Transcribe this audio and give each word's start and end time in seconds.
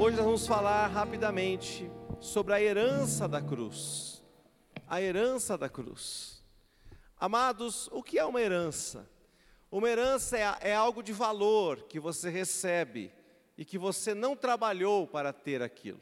Hoje 0.00 0.16
nós 0.16 0.24
vamos 0.24 0.46
falar 0.46 0.86
rapidamente 0.86 1.90
sobre 2.20 2.54
a 2.54 2.62
herança 2.62 3.26
da 3.26 3.42
cruz. 3.42 4.22
A 4.86 5.02
herança 5.02 5.58
da 5.58 5.68
cruz. 5.68 6.40
Amados, 7.18 7.88
o 7.90 8.00
que 8.00 8.16
é 8.16 8.24
uma 8.24 8.40
herança? 8.40 9.10
Uma 9.68 9.88
herança 9.88 10.38
é, 10.38 10.70
é 10.70 10.74
algo 10.74 11.02
de 11.02 11.12
valor 11.12 11.82
que 11.88 11.98
você 11.98 12.30
recebe 12.30 13.12
e 13.56 13.64
que 13.64 13.76
você 13.76 14.14
não 14.14 14.36
trabalhou 14.36 15.04
para 15.04 15.32
ter 15.32 15.62
aquilo. 15.62 16.00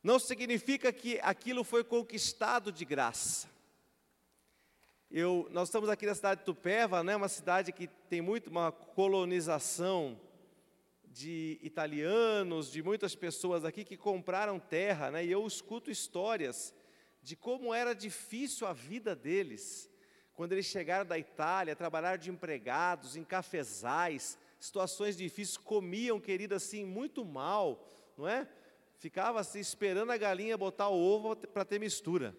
Não 0.00 0.20
significa 0.20 0.92
que 0.92 1.18
aquilo 1.20 1.64
foi 1.64 1.82
conquistado 1.82 2.70
de 2.70 2.84
graça. 2.84 3.48
Eu, 5.10 5.48
nós 5.50 5.66
estamos 5.66 5.88
aqui 5.88 6.06
na 6.06 6.14
cidade 6.14 6.40
de 6.40 6.46
Tupéva, 6.46 7.02
né, 7.02 7.16
uma 7.16 7.28
cidade 7.28 7.72
que 7.72 7.88
tem 8.08 8.20
muito 8.20 8.48
uma 8.48 8.70
colonização 8.70 10.16
de 11.12 11.58
italianos, 11.62 12.72
de 12.72 12.82
muitas 12.82 13.14
pessoas 13.14 13.64
aqui 13.64 13.84
que 13.84 13.96
compraram 13.96 14.58
terra, 14.58 15.10
né? 15.10 15.24
E 15.24 15.30
eu 15.30 15.46
escuto 15.46 15.90
histórias 15.90 16.74
de 17.22 17.36
como 17.36 17.72
era 17.72 17.94
difícil 17.94 18.66
a 18.66 18.72
vida 18.72 19.14
deles 19.14 19.90
quando 20.34 20.52
eles 20.52 20.66
chegaram 20.66 21.04
da 21.04 21.18
Itália, 21.18 21.76
trabalharam 21.76 22.18
de 22.18 22.30
empregados 22.30 23.16
em 23.16 23.22
cafezais, 23.22 24.38
situações 24.58 25.16
difíceis, 25.16 25.58
comiam, 25.58 26.18
querido, 26.18 26.54
assim, 26.54 26.84
muito 26.84 27.24
mal, 27.24 27.86
não 28.16 28.26
é? 28.26 28.48
Ficava 28.96 29.40
assim, 29.40 29.60
esperando 29.60 30.10
a 30.10 30.16
galinha 30.16 30.56
botar 30.56 30.88
o 30.88 30.98
ovo 30.98 31.36
para 31.36 31.64
ter 31.64 31.78
mistura, 31.78 32.34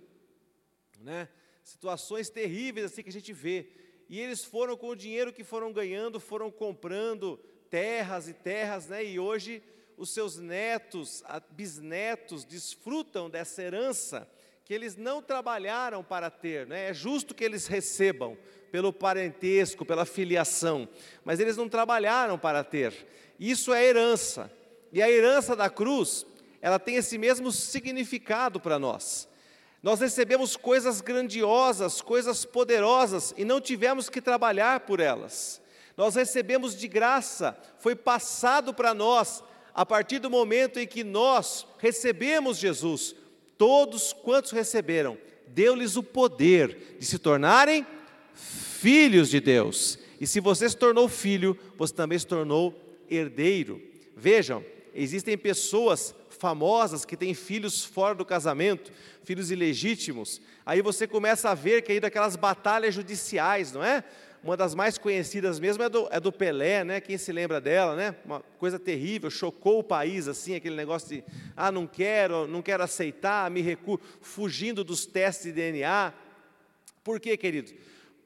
né? 0.99 1.29
Situações 1.63 2.29
terríveis 2.29 2.87
assim 2.87 3.03
que 3.03 3.09
a 3.09 3.13
gente 3.13 3.31
vê. 3.31 3.70
E 4.09 4.20
eles 4.20 4.43
foram 4.43 4.76
com 4.76 4.90
o 4.90 4.95
dinheiro 4.95 5.31
que 5.31 5.43
foram 5.43 5.71
ganhando, 5.71 6.20
foram 6.20 6.49
comprando 6.49 7.40
terras 7.73 8.27
e 8.30 8.34
terras, 8.34 8.88
né? 8.88 9.04
E 9.04 9.20
hoje 9.20 9.63
os 9.98 10.12
seus 10.12 10.38
netos, 10.38 11.23
bisnetos 11.50 12.46
desfrutam 12.46 13.32
dessa 13.32 13.63
herança 13.63 14.30
que 14.63 14.76
eles 14.76 14.96
não 14.96 15.24
trabalharam 15.24 16.04
para 16.04 16.30
ter, 16.30 16.68
né? 16.68 16.91
É 16.91 16.93
justo 16.93 17.34
que 17.34 17.43
eles 17.43 17.65
recebam 17.65 18.38
pelo 18.71 18.93
parentesco, 18.93 19.84
pela 19.84 20.05
filiação, 20.05 20.88
mas 21.26 21.40
eles 21.40 21.57
não 21.57 21.68
trabalharam 21.68 22.38
para 22.38 22.63
ter. 22.63 22.93
Isso 23.40 23.74
é 23.74 23.84
herança. 23.84 24.52
E 24.91 25.02
a 25.02 25.10
herança 25.10 25.55
da 25.55 25.68
cruz, 25.68 26.27
ela 26.62 26.77
tem 26.77 26.98
esse 26.98 27.18
mesmo 27.18 27.52
significado 27.52 28.60
para 28.60 28.77
nós. 28.77 29.27
Nós 29.82 29.99
recebemos 29.99 30.55
coisas 30.55 31.02
grandiosas, 31.02 32.02
coisas 32.02 32.46
poderosas 32.46 33.34
e 33.35 33.43
não 33.43 33.60
tivemos 33.60 34.12
que 34.12 34.21
trabalhar 34.21 34.82
por 34.82 34.99
elas. 34.99 35.62
Nós 35.96 36.16
recebemos 36.16 36.76
de 36.76 36.88
graça, 36.88 37.58
foi 37.80 37.96
passado 37.96 38.74
para 38.74 38.94
nós, 38.94 39.44
a 39.74 39.86
partir 39.86 40.20
do 40.20 40.30
momento 40.30 40.80
em 40.80 40.88
que 40.88 41.04
nós 41.04 41.66
recebemos 41.77 42.58
Jesus. 42.58 43.16
Todos 43.58 44.14
quantos 44.14 44.52
receberam, 44.52 45.18
deu-lhes 45.48 45.96
o 45.96 46.04
poder 46.04 46.98
de 46.99 47.05
se 47.05 47.20
tornarem 47.20 47.86
filhos 48.34 49.30
de 49.30 49.40
Deus. 49.40 49.99
E 50.20 50.27
se 50.27 50.40
você 50.40 50.70
se 50.70 50.77
tornou 50.77 51.08
filho, 51.08 51.58
você 51.77 51.94
também 51.94 52.18
se 52.18 52.27
tornou 52.27 52.74
herdeiro. 53.10 53.82
Vejam, 54.16 54.64
existem 54.94 55.38
pessoas 55.38 56.16
famosas 56.30 57.05
que 57.05 57.16
têm 57.16 57.34
filhos 57.34 57.86
fora 57.86 58.16
do 58.16 58.26
casamento, 58.26 58.91
filhos 59.24 59.52
ilegítimos. 59.52 60.41
Aí 60.66 60.82
você 60.82 61.08
começa 61.08 61.49
a 61.49 61.54
ver 61.55 61.82
que 61.82 61.91
aí 61.91 61.99
daquelas 61.99 62.36
batalhas 62.36 62.94
judiciais, 62.94 63.71
não 63.71 63.84
é? 63.84 64.03
Uma 64.44 64.58
das 64.58 64.75
mais 64.75 64.97
conhecidas 64.97 65.58
mesmo 65.58 65.84
é 65.84 65.90
do, 65.90 66.08
é 66.12 66.19
do 66.19 66.31
Pelé, 66.31 66.84
né? 66.84 67.00
Quem 67.00 67.18
se 67.18 67.31
lembra 67.31 67.62
dela, 67.62 67.96
né? 67.96 68.13
Uma 68.25 68.41
coisa 68.58 68.78
terrível, 68.78 69.30
chocou 69.30 69.80
o 69.80 69.84
país, 69.84 70.28
assim, 70.28 70.53
aquele 70.53 70.75
negócio 70.75 71.08
de, 71.08 71.24
ah, 71.56 71.72
não 71.72 71.88
quero, 71.88 72.46
não 72.46 72.62
quero 72.62 72.84
aceitar, 72.84 73.50
me 73.50 73.62
recuo, 73.62 74.00
fugindo 74.19 74.84
dos 74.84 75.06
testes 75.06 75.46
de 75.46 75.53
DNA. 75.53 76.14
Por 77.03 77.22
quê, 77.22 77.38
querido? 77.38 77.72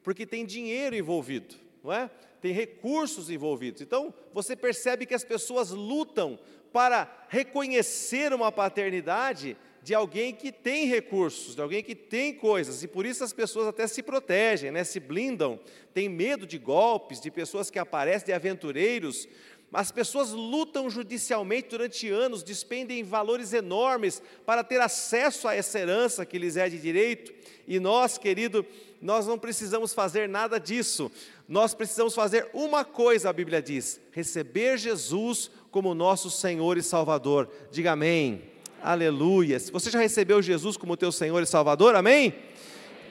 Porque 0.02 0.26
tem 0.26 0.44
dinheiro 0.44 0.96
envolvido, 0.96 1.54
não 1.84 1.92
é? 1.92 2.10
Tem 2.40 2.52
recursos 2.52 3.30
envolvidos. 3.30 3.80
Então, 3.80 4.12
você 4.34 4.56
percebe 4.56 5.06
que 5.06 5.14
as 5.14 5.24
pessoas 5.24 5.70
lutam 5.70 6.36
para 6.72 7.26
reconhecer 7.28 8.32
uma 8.32 8.50
paternidade 8.50 9.56
de 9.82 9.94
alguém 9.94 10.34
que 10.34 10.50
tem 10.52 10.86
recursos, 10.86 11.54
de 11.54 11.62
alguém 11.62 11.82
que 11.82 11.94
tem 11.94 12.34
coisas, 12.34 12.82
e 12.82 12.88
por 12.88 13.06
isso 13.06 13.24
as 13.24 13.32
pessoas 13.32 13.66
até 13.66 13.86
se 13.86 14.02
protegem, 14.02 14.70
né? 14.70 14.84
se 14.84 15.00
blindam, 15.00 15.58
têm 15.94 16.08
medo 16.08 16.46
de 16.46 16.58
golpes, 16.58 17.20
de 17.20 17.30
pessoas 17.30 17.70
que 17.70 17.78
aparecem, 17.78 18.26
de 18.26 18.32
aventureiros. 18.32 19.28
As 19.72 19.92
pessoas 19.92 20.30
lutam 20.30 20.88
judicialmente 20.88 21.68
durante 21.68 22.08
anos, 22.08 22.42
despendem 22.42 23.04
valores 23.04 23.52
enormes 23.52 24.22
para 24.46 24.64
ter 24.64 24.80
acesso 24.80 25.46
a 25.46 25.54
essa 25.54 25.78
herança 25.78 26.24
que 26.24 26.38
lhes 26.38 26.56
é 26.56 26.68
de 26.68 26.78
direito, 26.78 27.32
e 27.66 27.78
nós, 27.78 28.16
querido, 28.16 28.64
nós 29.00 29.26
não 29.26 29.38
precisamos 29.38 29.92
fazer 29.92 30.28
nada 30.28 30.58
disso, 30.58 31.12
nós 31.46 31.74
precisamos 31.74 32.14
fazer 32.14 32.48
uma 32.52 32.84
coisa, 32.84 33.28
a 33.28 33.32
Bíblia 33.32 33.62
diz: 33.62 34.00
receber 34.10 34.78
Jesus 34.78 35.50
como 35.70 35.94
nosso 35.94 36.30
Senhor 36.30 36.76
e 36.76 36.82
Salvador. 36.82 37.48
Diga 37.70 37.92
amém. 37.92 38.57
Aleluia. 38.82 39.58
Você 39.58 39.90
já 39.90 39.98
recebeu 39.98 40.40
Jesus 40.40 40.76
como 40.76 40.96
teu 40.96 41.10
Senhor 41.10 41.42
e 41.42 41.46
Salvador, 41.46 41.96
amém? 41.96 42.32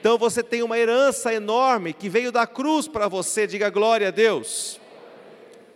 Então 0.00 0.16
você 0.16 0.42
tem 0.42 0.62
uma 0.62 0.78
herança 0.78 1.32
enorme 1.32 1.92
que 1.92 2.08
veio 2.08 2.32
da 2.32 2.46
cruz 2.46 2.88
para 2.88 3.06
você, 3.06 3.46
diga 3.46 3.68
glória 3.68 4.08
a 4.08 4.10
Deus. 4.10 4.80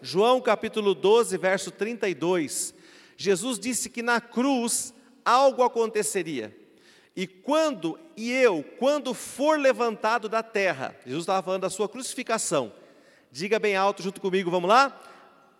João 0.00 0.40
capítulo 0.40 0.94
12, 0.94 1.36
verso 1.36 1.70
32. 1.70 2.74
Jesus 3.18 3.58
disse 3.58 3.90
que 3.90 4.02
na 4.02 4.18
cruz 4.18 4.94
algo 5.24 5.62
aconteceria. 5.62 6.56
E 7.14 7.26
quando, 7.26 7.98
e 8.16 8.32
eu, 8.32 8.64
quando 8.78 9.12
for 9.12 9.58
levantado 9.58 10.26
da 10.26 10.42
terra, 10.42 10.96
Jesus 11.04 11.24
estava 11.24 11.42
falando 11.42 11.62
da 11.62 11.70
sua 11.70 11.88
crucificação. 11.88 12.72
Diga 13.30 13.58
bem 13.58 13.76
alto 13.76 14.02
junto 14.02 14.22
comigo, 14.22 14.50
vamos 14.50 14.70
lá? 14.70 14.98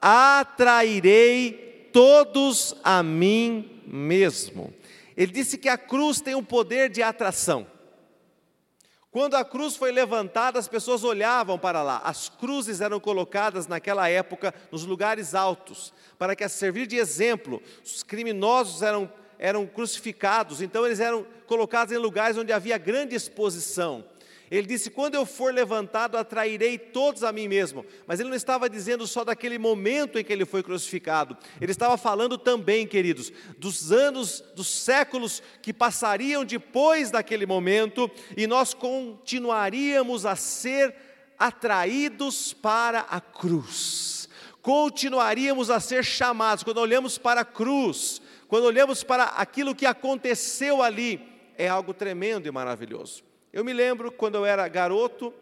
Atrairei 0.01 1.72
todos 1.93 2.75
a 2.83 3.03
mim 3.03 3.83
mesmo. 3.87 4.73
Ele 5.17 5.33
disse 5.33 5.59
que 5.59 5.69
a 5.69 5.77
cruz 5.77 6.21
tem 6.21 6.35
um 6.35 6.45
poder 6.45 6.89
de 6.89 7.03
atração. 7.03 7.67
Quando 9.11 9.35
a 9.35 9.45
cruz 9.45 9.77
foi 9.77 9.93
levantada, 9.93 10.59
as 10.59 10.67
pessoas 10.67 11.05
olhavam 11.05 11.59
para 11.59 11.83
lá. 11.83 12.01
As 12.03 12.31
cruzes 12.31 12.81
eram 12.81 12.99
colocadas 12.99 13.67
naquela 13.67 14.09
época 14.09 14.55
nos 14.71 14.85
lugares 14.85 15.35
altos, 15.35 15.93
para 16.19 16.35
que 16.35 16.43
a 16.43 16.49
servir 16.49 16.87
de 16.87 16.97
exemplo. 16.97 17.63
Os 17.85 18.03
criminosos 18.03 18.81
eram, 18.81 19.13
eram 19.39 19.67
crucificados, 19.67 20.63
então 20.63 20.87
eles 20.87 20.99
eram 20.99 21.27
colocados 21.47 21.93
em 21.93 21.99
lugares 21.99 22.39
onde 22.39 22.55
havia 22.55 22.79
grande 22.79 23.15
exposição. 23.15 24.03
Ele 24.53 24.67
disse: 24.67 24.91
Quando 24.91 25.15
eu 25.15 25.25
for 25.25 25.53
levantado, 25.53 26.19
atrairei 26.19 26.77
todos 26.77 27.25
a 27.25 27.33
mim 27.33 27.49
mesmo. 27.49 27.87
Mas 28.07 28.21
ele 28.21 28.29
não 28.29 28.37
estava 28.37 28.69
dizendo 28.69 29.07
só 29.07 29.25
daquele 29.25 29.57
momento 29.57 30.19
em 30.19 30.25
que 30.25 30.31
ele 30.31 30.45
foi 30.45 30.63
crucificado. 30.63 31.39
Ele 31.59 31.73
estava 31.73 31.97
falando 31.97 32.37
também, 32.37 32.87
queridos, 32.87 33.33
dos 33.57 33.91
anos, 33.91 34.45
dos 34.55 34.69
séculos 34.69 35.43
que 35.63 35.73
passariam 35.73 36.45
depois 36.45 37.11
daquele 37.11 37.47
momento 37.47 38.11
e 38.37 38.47
nós 38.47 38.75
continuaríamos 38.75 40.27
a 40.27 40.37
ser 40.37 40.95
atraídos 41.39 42.53
para 42.53 43.01
a 43.09 43.23
cruz. 43.23 44.29
Continuaríamos 44.61 45.71
a 45.71 45.81
ser 45.81 46.05
chamados. 46.05 46.63
Quando 46.63 46.77
olhamos 46.77 47.17
para 47.17 47.41
a 47.41 47.47
cruz, 47.47 48.21
quando 48.49 48.65
olhamos 48.65 49.03
para 49.03 49.25
aquilo 49.25 49.75
que 49.75 49.87
aconteceu 49.87 50.83
ali, 50.83 51.27
é 51.57 51.69
algo 51.69 51.95
tremendo 51.95 52.47
e 52.47 52.51
maravilhoso. 52.51 53.32
Eu 53.53 53.63
me 53.63 53.73
lembro 53.75 54.11
quando 54.11 54.37
eu 54.37 54.47
era 54.47 54.67
garoto, 54.67 55.33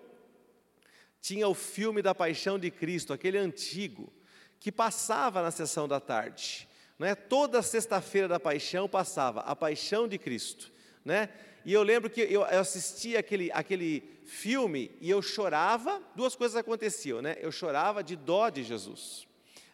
tinha 1.21 1.47
o 1.47 1.55
filme 1.55 2.03
da 2.03 2.13
Paixão 2.13 2.59
de 2.59 2.69
Cristo, 2.69 3.13
aquele 3.13 3.39
antigo, 3.39 4.13
que 4.59 4.73
passava 4.73 5.41
na 5.43 5.53
sessão 5.53 5.87
da 5.87 6.01
tarde. 6.01 6.69
Né? 6.99 7.15
Toda 7.15 7.63
sexta-feira 7.63 8.27
da 8.27 8.41
Paixão 8.41 8.89
passava 8.89 9.41
a 9.43 9.55
Paixão 9.55 10.09
de 10.09 10.19
Cristo. 10.19 10.73
Né? 11.05 11.29
E 11.65 11.73
eu 11.73 11.85
lembro 11.85 12.11
que 12.11 12.21
eu, 12.21 12.43
assistia 12.45 13.21
aquele, 13.21 13.51
aquele 13.53 14.03
filme 14.25 14.91
e 15.01 15.09
eu 15.09 15.23
chorava, 15.23 16.03
duas 16.17 16.35
coisas 16.35 16.57
aconteciam, 16.57 17.23
né? 17.23 17.37
Eu 17.41 17.53
chorava 17.53 18.03
de 18.03 18.17
dó 18.17 18.49
de 18.49 18.63
Jesus, 18.63 19.27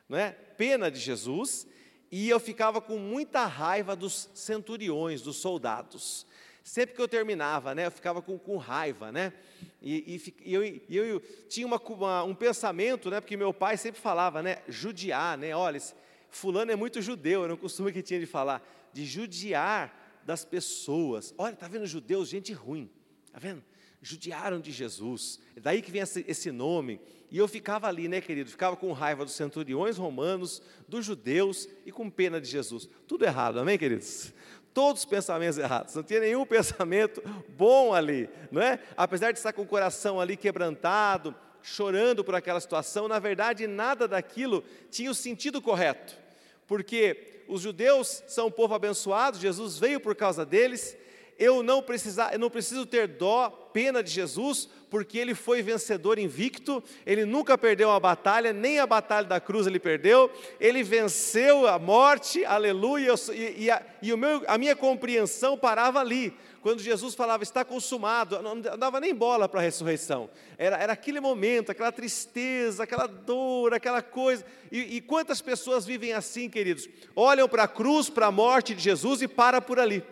né? 0.08 0.32
pena 0.56 0.90
de 0.90 0.98
Jesus, 0.98 1.66
e 2.10 2.28
eu 2.28 2.40
ficava 2.40 2.80
com 2.80 2.98
muita 2.98 3.46
raiva 3.46 3.94
dos 3.94 4.28
centuriões, 4.34 5.22
dos 5.22 5.36
soldados. 5.36 6.26
Sempre 6.66 6.96
que 6.96 7.00
eu 7.00 7.06
terminava, 7.06 7.76
né, 7.76 7.86
eu 7.86 7.92
ficava 7.92 8.20
com, 8.20 8.36
com 8.36 8.56
raiva, 8.56 9.12
né? 9.12 9.32
E, 9.80 10.20
e, 10.44 10.52
eu, 10.52 10.64
e 10.64 10.82
eu, 10.88 11.20
tinha 11.48 11.64
uma, 11.64 11.80
uma, 11.80 12.24
um 12.24 12.34
pensamento, 12.34 13.08
né? 13.08 13.20
Porque 13.20 13.36
meu 13.36 13.54
pai 13.54 13.76
sempre 13.76 14.00
falava, 14.00 14.42
né? 14.42 14.58
Judiar, 14.66 15.38
né? 15.38 15.54
Olha, 15.54 15.80
fulano 16.28 16.72
é 16.72 16.74
muito 16.74 17.00
judeu, 17.00 17.44
era 17.44 17.54
um 17.54 17.56
costume 17.56 17.92
que 17.92 18.02
tinha 18.02 18.18
de 18.18 18.26
falar, 18.26 18.68
de 18.92 19.06
judiar 19.06 20.20
das 20.24 20.44
pessoas. 20.44 21.32
Olha, 21.38 21.54
tá 21.54 21.68
vendo 21.68 21.86
judeus, 21.86 22.28
gente 22.28 22.52
ruim, 22.52 22.90
tá 23.32 23.38
vendo? 23.38 23.62
judiaram 24.02 24.60
de 24.60 24.72
Jesus. 24.72 25.40
É 25.54 25.60
daí 25.60 25.80
que 25.80 25.90
vem 25.90 26.02
esse 26.02 26.50
nome. 26.50 27.00
E 27.30 27.38
eu 27.38 27.46
ficava 27.48 27.86
ali, 27.86 28.08
né, 28.08 28.20
querido? 28.20 28.50
Ficava 28.50 28.76
com 28.76 28.92
raiva 28.92 29.24
dos 29.24 29.34
centuriões 29.34 29.96
romanos, 29.96 30.60
dos 30.88 31.04
judeus 31.04 31.68
e 31.84 31.92
com 31.92 32.10
pena 32.10 32.40
de 32.40 32.48
Jesus. 32.48 32.88
Tudo 33.06 33.24
errado, 33.24 33.58
amém, 33.58 33.78
queridos? 33.78 34.32
Todos 34.76 35.00
os 35.00 35.06
pensamentos 35.06 35.56
errados, 35.56 35.94
não 35.94 36.02
tinha 36.02 36.20
nenhum 36.20 36.44
pensamento 36.44 37.22
bom 37.48 37.94
ali, 37.94 38.28
não 38.52 38.60
é? 38.60 38.78
Apesar 38.94 39.32
de 39.32 39.38
estar 39.38 39.50
com 39.54 39.62
o 39.62 39.66
coração 39.66 40.20
ali 40.20 40.36
quebrantado, 40.36 41.34
chorando 41.62 42.22
por 42.22 42.34
aquela 42.34 42.60
situação, 42.60 43.08
na 43.08 43.18
verdade 43.18 43.66
nada 43.66 44.06
daquilo 44.06 44.62
tinha 44.90 45.10
o 45.10 45.14
sentido 45.14 45.62
correto, 45.62 46.18
porque 46.66 47.42
os 47.48 47.62
judeus 47.62 48.22
são 48.28 48.48
um 48.48 48.50
povo 48.50 48.74
abençoado, 48.74 49.38
Jesus 49.38 49.78
veio 49.78 49.98
por 49.98 50.14
causa 50.14 50.44
deles, 50.44 50.94
eu 51.38 51.62
não, 51.62 51.82
precisar, 51.82 52.34
eu 52.34 52.38
não 52.38 52.50
preciso 52.50 52.84
ter 52.84 53.08
dó, 53.08 53.48
pena 53.72 54.02
de 54.02 54.10
Jesus, 54.10 54.68
porque 54.90 55.18
ele 55.18 55.34
foi 55.34 55.62
vencedor 55.62 56.18
invicto, 56.18 56.82
ele 57.04 57.24
nunca 57.24 57.58
perdeu 57.58 57.88
uma 57.88 57.98
batalha, 58.00 58.52
nem 58.52 58.78
a 58.78 58.86
batalha 58.86 59.26
da 59.26 59.40
cruz 59.40 59.66
ele 59.66 59.78
perdeu, 59.78 60.30
ele 60.60 60.82
venceu 60.82 61.66
a 61.66 61.78
morte, 61.78 62.44
aleluia, 62.44 63.14
e, 63.32 63.64
e, 63.64 63.70
a, 63.70 63.82
e 64.00 64.12
o 64.12 64.18
meu, 64.18 64.42
a 64.46 64.56
minha 64.56 64.76
compreensão 64.76 65.58
parava 65.58 66.00
ali, 66.00 66.32
quando 66.62 66.80
Jesus 66.80 67.14
falava 67.14 67.42
está 67.42 67.64
consumado, 67.64 68.42
não 68.42 68.60
dava 68.60 69.00
nem 69.00 69.14
bola 69.14 69.48
para 69.48 69.60
a 69.60 69.62
ressurreição, 69.62 70.30
era, 70.58 70.76
era 70.76 70.92
aquele 70.92 71.20
momento, 71.20 71.70
aquela 71.70 71.92
tristeza, 71.92 72.84
aquela 72.84 73.06
dor, 73.06 73.74
aquela 73.74 74.02
coisa, 74.02 74.44
e, 74.70 74.96
e 74.96 75.00
quantas 75.00 75.40
pessoas 75.40 75.84
vivem 75.84 76.12
assim, 76.12 76.48
queridos? 76.48 76.88
Olham 77.14 77.48
para 77.48 77.64
a 77.64 77.68
cruz, 77.68 78.08
para 78.08 78.26
a 78.26 78.32
morte 78.32 78.74
de 78.74 78.82
Jesus 78.82 79.22
e 79.22 79.28
para 79.28 79.60
por 79.60 79.78
ali 79.78 80.02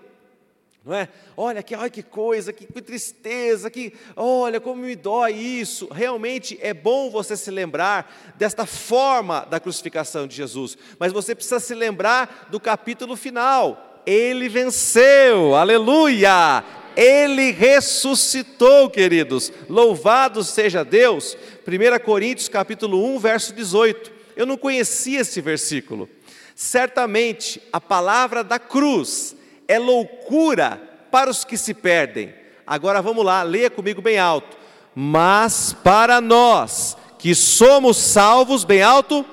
não 0.85 0.95
é? 0.95 1.09
Olha 1.35 1.63
que, 1.63 1.75
olha 1.75 1.89
que 1.89 2.03
coisa, 2.03 2.53
que, 2.53 2.67
que 2.67 2.83
tristeza, 2.83 3.71
que 3.71 3.95
olha 4.15 4.61
como 4.61 4.83
me 4.83 4.95
dói 4.95 5.33
isso. 5.33 5.89
Realmente 5.91 6.59
é 6.61 6.75
bom 6.75 7.11
você 7.11 7.37
se 7.39 7.51
lembrar 7.51 8.35
desta 8.37 8.67
forma 8.67 9.47
da 9.49 9.59
crucificação 9.59 10.27
de 10.27 10.37
Jesus, 10.37 10.77
mas 10.99 11.11
você 11.11 11.35
precisa 11.35 11.59
se 11.59 11.75
lembrar 11.75 12.49
do 12.51 12.61
capítulo 12.61 13.17
final. 13.17 14.03
Ele 14.05 14.47
venceu, 14.47 15.55
aleluia! 15.55 16.63
Ele 16.95 17.51
ressuscitou, 17.51 18.89
queridos. 18.91 19.51
Louvado 19.69 20.45
seja 20.45 20.85
Deus. 20.85 21.37
1 21.67 22.05
Coríntios 22.05 22.49
capítulo 22.49 23.05
1, 23.17 23.19
verso 23.19 23.53
18. 23.55 24.13
Eu 24.37 24.47
não 24.47 24.57
conhecia 24.57 25.21
esse 25.23 25.41
versículo. 25.41 26.09
Certamente 26.55 27.61
a 27.73 27.81
palavra 27.81 28.45
da 28.45 28.61
cruz 28.61 29.35
é 29.69 29.79
loucura 29.79 30.81
para 31.11 31.31
os 31.31 31.45
que 31.45 31.57
se 31.57 31.75
perdem. 31.75 32.35
Agora 32.67 33.03
vamos 33.03 33.25
lá, 33.25 33.43
leia 33.43 33.71
comigo 33.71 34.01
bem 34.01 34.19
alto. 34.19 34.57
Mas 34.95 35.75
para 35.85 36.21
nós 36.21 36.97
que 37.19 37.35
somos 37.35 37.97
salvos, 37.97 38.65
bem 38.65 38.83
alto, 38.83 39.25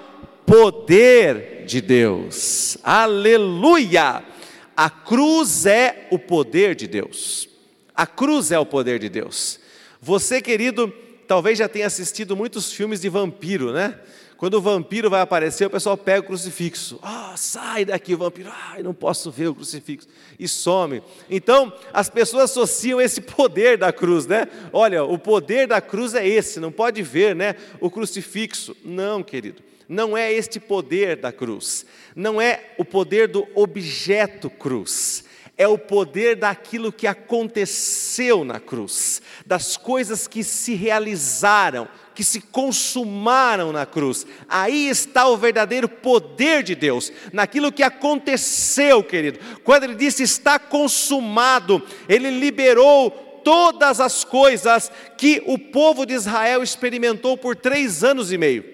poder 0.45 1.65
de 1.65 1.81
Deus. 1.81 2.77
Aleluia! 2.83 4.23
A 4.75 4.89
cruz 4.89 5.65
é 5.65 6.07
o 6.09 6.17
poder 6.17 6.75
de 6.75 6.87
Deus. 6.87 7.47
A 7.95 8.07
cruz 8.07 8.51
é 8.51 8.57
o 8.57 8.65
poder 8.65 8.97
de 8.97 9.09
Deus. 9.09 9.59
Você, 10.01 10.41
querido, 10.41 10.91
talvez 11.27 11.59
já 11.59 11.67
tenha 11.69 11.85
assistido 11.85 12.35
muitos 12.35 12.73
filmes 12.73 12.99
de 12.99 13.09
vampiro, 13.09 13.71
né? 13.71 13.99
Quando 14.41 14.55
o 14.55 14.61
vampiro 14.61 15.07
vai 15.07 15.21
aparecer, 15.21 15.67
o 15.67 15.69
pessoal 15.69 15.95
pega 15.95 16.21
o 16.21 16.23
crucifixo. 16.23 16.97
Ah, 17.03 17.29
oh, 17.31 17.37
sai 17.37 17.85
daqui 17.85 18.15
o 18.15 18.17
vampiro. 18.17 18.49
Ai, 18.51 18.81
não 18.81 18.91
posso 18.91 19.29
ver 19.29 19.49
o 19.49 19.53
crucifixo. 19.53 20.07
E 20.39 20.47
some. 20.47 21.03
Então, 21.29 21.71
as 21.93 22.09
pessoas 22.09 22.45
associam 22.45 22.99
esse 22.99 23.21
poder 23.21 23.77
da 23.77 23.93
cruz, 23.93 24.25
né? 24.25 24.47
Olha, 24.73 25.03
o 25.03 25.19
poder 25.19 25.67
da 25.67 25.79
cruz 25.79 26.15
é 26.15 26.27
esse, 26.27 26.59
não 26.59 26.71
pode 26.71 27.03
ver, 27.03 27.35
né? 27.35 27.55
O 27.79 27.91
crucifixo. 27.91 28.75
Não, 28.83 29.21
querido. 29.21 29.61
Não 29.87 30.17
é 30.17 30.33
este 30.33 30.59
poder 30.59 31.17
da 31.17 31.31
cruz. 31.31 31.85
Não 32.15 32.41
é 32.41 32.71
o 32.79 32.83
poder 32.83 33.27
do 33.27 33.47
objeto 33.53 34.49
cruz 34.49 35.23
é 35.57 35.67
o 35.67 35.77
poder 35.77 36.35
daquilo 36.35 36.91
que 36.91 37.05
aconteceu 37.05 38.43
na 38.43 38.59
cruz, 38.59 39.21
das 39.45 39.77
coisas 39.77 40.27
que 40.27 40.43
se 40.43 40.73
realizaram, 40.73 41.87
que 42.15 42.23
se 42.23 42.41
consumaram 42.41 43.71
na 43.71 43.85
cruz. 43.85 44.25
Aí 44.49 44.87
está 44.89 45.27
o 45.27 45.37
verdadeiro 45.37 45.87
poder 45.87 46.63
de 46.63 46.75
Deus, 46.75 47.11
naquilo 47.31 47.71
que 47.71 47.83
aconteceu, 47.83 49.03
querido. 49.03 49.39
Quando 49.63 49.83
ele 49.83 49.95
disse 49.95 50.23
está 50.23 50.57
consumado, 50.57 51.81
ele 52.09 52.29
liberou 52.31 53.11
todas 53.43 53.99
as 53.99 54.23
coisas 54.23 54.91
que 55.17 55.43
o 55.45 55.57
povo 55.57 56.05
de 56.05 56.13
Israel 56.13 56.63
experimentou 56.63 57.37
por 57.37 57.55
três 57.55 58.03
anos 58.03 58.31
e 58.31 58.37
meio. 58.37 58.70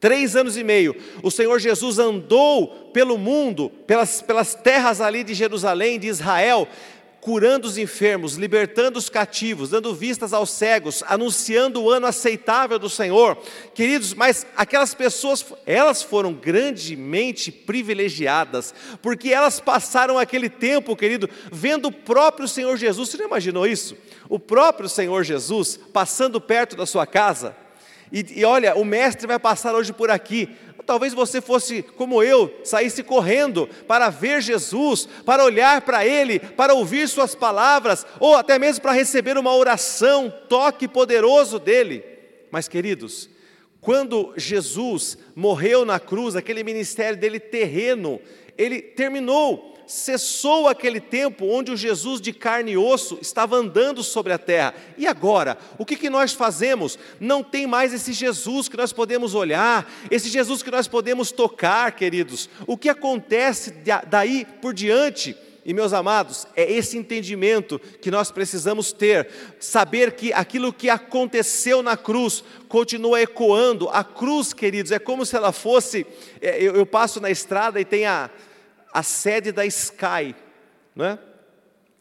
Três 0.00 0.34
anos 0.34 0.56
e 0.56 0.64
meio, 0.64 0.96
o 1.22 1.30
Senhor 1.30 1.60
Jesus 1.60 1.98
andou 1.98 2.68
pelo 2.90 3.18
mundo, 3.18 3.70
pelas, 3.86 4.22
pelas 4.22 4.54
terras 4.54 4.98
ali 4.98 5.22
de 5.22 5.34
Jerusalém, 5.34 5.98
de 5.98 6.08
Israel, 6.08 6.66
curando 7.20 7.68
os 7.68 7.76
enfermos, 7.76 8.36
libertando 8.36 8.98
os 8.98 9.10
cativos, 9.10 9.68
dando 9.68 9.94
vistas 9.94 10.32
aos 10.32 10.50
cegos, 10.50 11.04
anunciando 11.06 11.82
o 11.82 11.90
ano 11.90 12.06
aceitável 12.06 12.78
do 12.78 12.88
Senhor. 12.88 13.36
Queridos, 13.74 14.14
mas 14.14 14.46
aquelas 14.56 14.94
pessoas, 14.94 15.44
elas 15.66 16.02
foram 16.02 16.32
grandemente 16.32 17.52
privilegiadas, 17.52 18.74
porque 19.02 19.28
elas 19.28 19.60
passaram 19.60 20.18
aquele 20.18 20.48
tempo, 20.48 20.96
querido, 20.96 21.28
vendo 21.52 21.88
o 21.88 21.92
próprio 21.92 22.48
Senhor 22.48 22.76
Jesus. 22.78 23.10
Você 23.10 23.18
não 23.18 23.26
imaginou 23.26 23.66
isso? 23.66 23.96
O 24.28 24.38
próprio 24.38 24.88
Senhor 24.88 25.22
Jesus 25.22 25.78
passando 25.92 26.40
perto 26.40 26.74
da 26.74 26.86
sua 26.86 27.06
casa. 27.06 27.54
E, 28.12 28.40
e 28.40 28.44
olha, 28.44 28.74
o 28.74 28.84
mestre 28.84 29.26
vai 29.26 29.38
passar 29.38 29.74
hoje 29.74 29.92
por 29.92 30.10
aqui. 30.10 30.48
Talvez 30.86 31.14
você 31.14 31.40
fosse 31.40 31.82
como 31.82 32.22
eu, 32.22 32.52
saísse 32.64 33.02
correndo 33.02 33.68
para 33.86 34.10
ver 34.10 34.42
Jesus, 34.42 35.08
para 35.24 35.44
olhar 35.44 35.82
para 35.82 36.04
Ele, 36.04 36.40
para 36.40 36.74
ouvir 36.74 37.08
Suas 37.08 37.34
palavras, 37.34 38.04
ou 38.18 38.34
até 38.34 38.58
mesmo 38.58 38.82
para 38.82 38.92
receber 38.92 39.38
uma 39.38 39.54
oração, 39.54 40.32
toque 40.48 40.88
poderoso 40.88 41.58
dEle. 41.58 42.04
Mas, 42.50 42.66
queridos, 42.66 43.30
quando 43.80 44.32
Jesus 44.36 45.16
morreu 45.34 45.84
na 45.84 46.00
cruz, 46.00 46.36
aquele 46.36 46.64
ministério 46.64 47.18
dele 47.18 47.38
terreno, 47.38 48.20
ele 48.58 48.82
terminou 48.82 49.78
cessou 49.90 50.68
aquele 50.68 51.00
tempo 51.00 51.46
onde 51.46 51.72
o 51.72 51.76
Jesus 51.76 52.20
de 52.20 52.32
carne 52.32 52.72
e 52.72 52.76
osso 52.76 53.18
estava 53.20 53.56
andando 53.56 54.04
sobre 54.04 54.32
a 54.32 54.38
terra. 54.38 54.72
E 54.96 55.06
agora, 55.06 55.58
o 55.78 55.84
que, 55.84 55.96
que 55.96 56.08
nós 56.08 56.32
fazemos? 56.32 56.96
Não 57.18 57.42
tem 57.42 57.66
mais 57.66 57.92
esse 57.92 58.12
Jesus 58.12 58.68
que 58.68 58.76
nós 58.76 58.92
podemos 58.92 59.34
olhar, 59.34 59.90
esse 60.08 60.28
Jesus 60.28 60.62
que 60.62 60.70
nós 60.70 60.86
podemos 60.86 61.32
tocar, 61.32 61.90
queridos. 61.92 62.48
O 62.68 62.76
que 62.76 62.88
acontece 62.88 63.74
daí 64.08 64.46
por 64.62 64.72
diante? 64.72 65.36
E 65.64 65.74
meus 65.74 65.92
amados, 65.92 66.46
é 66.56 66.70
esse 66.72 66.96
entendimento 66.96 67.78
que 68.00 68.10
nós 68.10 68.30
precisamos 68.30 68.92
ter, 68.92 69.28
saber 69.58 70.12
que 70.12 70.32
aquilo 70.32 70.72
que 70.72 70.88
aconteceu 70.88 71.82
na 71.82 71.96
cruz 71.96 72.42
continua 72.68 73.20
ecoando. 73.20 73.88
A 73.90 74.02
cruz, 74.02 74.52
queridos, 74.52 74.92
é 74.92 74.98
como 74.98 75.26
se 75.26 75.36
ela 75.36 75.52
fosse. 75.52 76.06
É, 76.40 76.62
eu, 76.62 76.76
eu 76.76 76.86
passo 76.86 77.20
na 77.20 77.30
estrada 77.30 77.78
e 77.78 77.84
tem 77.84 78.06
a, 78.06 78.30
a 78.92 79.02
sede 79.02 79.52
da 79.52 79.64
Sky, 79.66 80.34
não 80.94 81.04
é? 81.04 81.18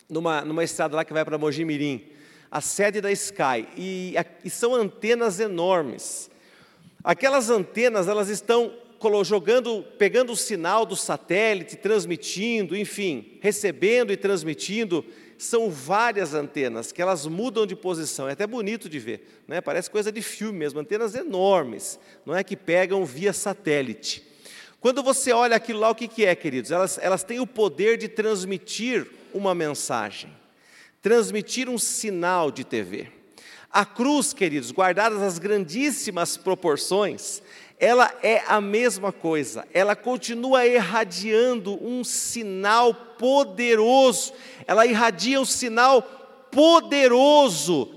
numa, 0.09 0.41
numa 0.41 0.63
estrada 0.63 0.95
lá 0.95 1.05
que 1.05 1.13
vai 1.13 1.23
para 1.23 1.37
Mogi 1.37 1.63
Mirim, 1.63 2.03
a 2.49 2.59
sede 2.59 2.99
da 2.99 3.11
Sky, 3.11 3.67
e, 3.77 4.15
e 4.43 4.49
são 4.49 4.73
antenas 4.73 5.39
enormes. 5.39 6.31
Aquelas 7.03 7.49
antenas, 7.49 8.07
elas 8.07 8.27
estão 8.27 8.73
jogando, 9.23 9.83
pegando 9.97 10.33
o 10.33 10.35
sinal 10.35 10.85
do 10.85 10.95
satélite, 10.95 11.77
transmitindo, 11.77 12.75
enfim, 12.75 13.37
recebendo 13.39 14.11
e 14.11 14.17
transmitindo. 14.17 15.05
São 15.37 15.69
várias 15.69 16.33
antenas 16.33 16.91
que 16.91 17.01
elas 17.01 17.25
mudam 17.25 17.65
de 17.65 17.73
posição. 17.73 18.27
É 18.27 18.33
até 18.33 18.45
bonito 18.45 18.89
de 18.89 18.99
ver, 18.99 19.41
né? 19.47 19.61
Parece 19.61 19.89
coisa 19.89 20.11
de 20.11 20.21
filme 20.21 20.59
mesmo, 20.59 20.81
antenas 20.81 21.15
enormes, 21.15 21.97
não 22.25 22.35
é 22.35 22.43
que 22.43 22.57
pegam 22.57 23.05
via 23.05 23.31
satélite. 23.31 24.28
Quando 24.81 25.03
você 25.03 25.33
olha 25.33 25.57
aquilo 25.57 25.79
lá, 25.79 25.89
o 25.89 25.95
que, 25.95 26.07
que 26.07 26.25
é, 26.25 26.33
queridos? 26.33 26.71
Elas, 26.71 26.97
elas 27.01 27.23
têm 27.23 27.39
o 27.39 27.47
poder 27.47 27.97
de 27.97 28.07
transmitir 28.07 29.05
uma 29.33 29.53
mensagem, 29.53 30.29
transmitir 31.01 31.67
um 31.67 31.77
sinal 31.77 32.49
de 32.49 32.63
TV. 32.63 33.11
A 33.69 33.85
cruz, 33.85 34.33
queridos, 34.33 34.71
guardadas 34.71 35.21
as 35.21 35.37
grandíssimas 35.37 36.37
proporções, 36.37 37.41
ela 37.77 38.11
é 38.23 38.41
a 38.47 38.59
mesma 38.59 39.11
coisa, 39.11 39.67
ela 39.73 39.95
continua 39.95 40.65
irradiando 40.65 41.77
um 41.85 42.03
sinal 42.03 42.93
poderoso, 42.93 44.33
ela 44.65 44.85
irradia 44.85 45.39
um 45.39 45.45
sinal 45.45 46.01
poderoso 46.01 46.18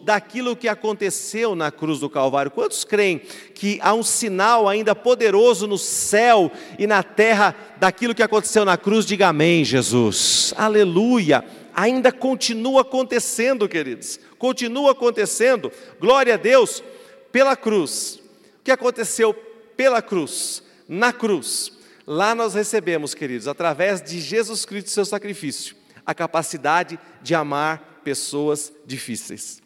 daquilo 0.02 0.54
que 0.54 0.68
aconteceu 0.68 1.54
na 1.54 1.70
cruz 1.70 2.00
do 2.00 2.10
Calvário. 2.10 2.50
Quantos 2.50 2.84
creem 2.84 3.18
que 3.54 3.78
há 3.82 3.94
um 3.94 4.02
sinal 4.02 4.68
ainda 4.68 4.94
poderoso 4.94 5.66
no 5.66 5.78
céu 5.78 6.50
e 6.78 6.86
na 6.86 7.02
terra 7.02 7.54
daquilo 7.78 8.14
que 8.14 8.22
aconteceu 8.22 8.64
na 8.64 8.76
cruz? 8.76 9.06
Diga 9.06 9.28
amém, 9.28 9.64
Jesus. 9.64 10.52
Aleluia. 10.56 11.44
ainda 11.74 12.12
continua 12.12 12.82
acontecendo, 12.82 13.68
queridos. 13.68 14.20
Continua 14.38 14.92
acontecendo. 14.92 15.72
Glória 15.98 16.34
a 16.34 16.36
Deus 16.36 16.82
pela 17.30 17.56
cruz. 17.56 18.20
O 18.60 18.64
que 18.64 18.70
aconteceu 18.70 19.32
pela 19.76 20.02
cruz? 20.02 20.62
Na 20.86 21.12
cruz. 21.12 21.72
Lá 22.06 22.34
nós 22.34 22.54
recebemos, 22.54 23.14
queridos, 23.14 23.48
através 23.48 24.02
de 24.02 24.20
Jesus 24.20 24.64
Cristo, 24.64 24.90
seu 24.90 25.04
sacrifício, 25.04 25.76
a 26.04 26.14
capacidade 26.14 26.98
de 27.22 27.34
amar 27.34 27.91
pessoas 28.04 28.72
difíceis. 28.84 29.62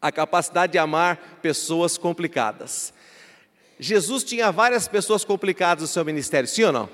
A 0.00 0.10
capacidade 0.10 0.72
de 0.72 0.78
amar 0.78 1.38
pessoas 1.42 1.98
complicadas. 1.98 2.92
Jesus 3.78 4.24
tinha 4.24 4.50
várias 4.50 4.86
pessoas 4.86 5.24
complicadas 5.24 5.82
no 5.82 5.88
seu 5.88 6.04
ministério, 6.04 6.48
sim 6.48 6.64
ou 6.64 6.72
não? 6.72 6.88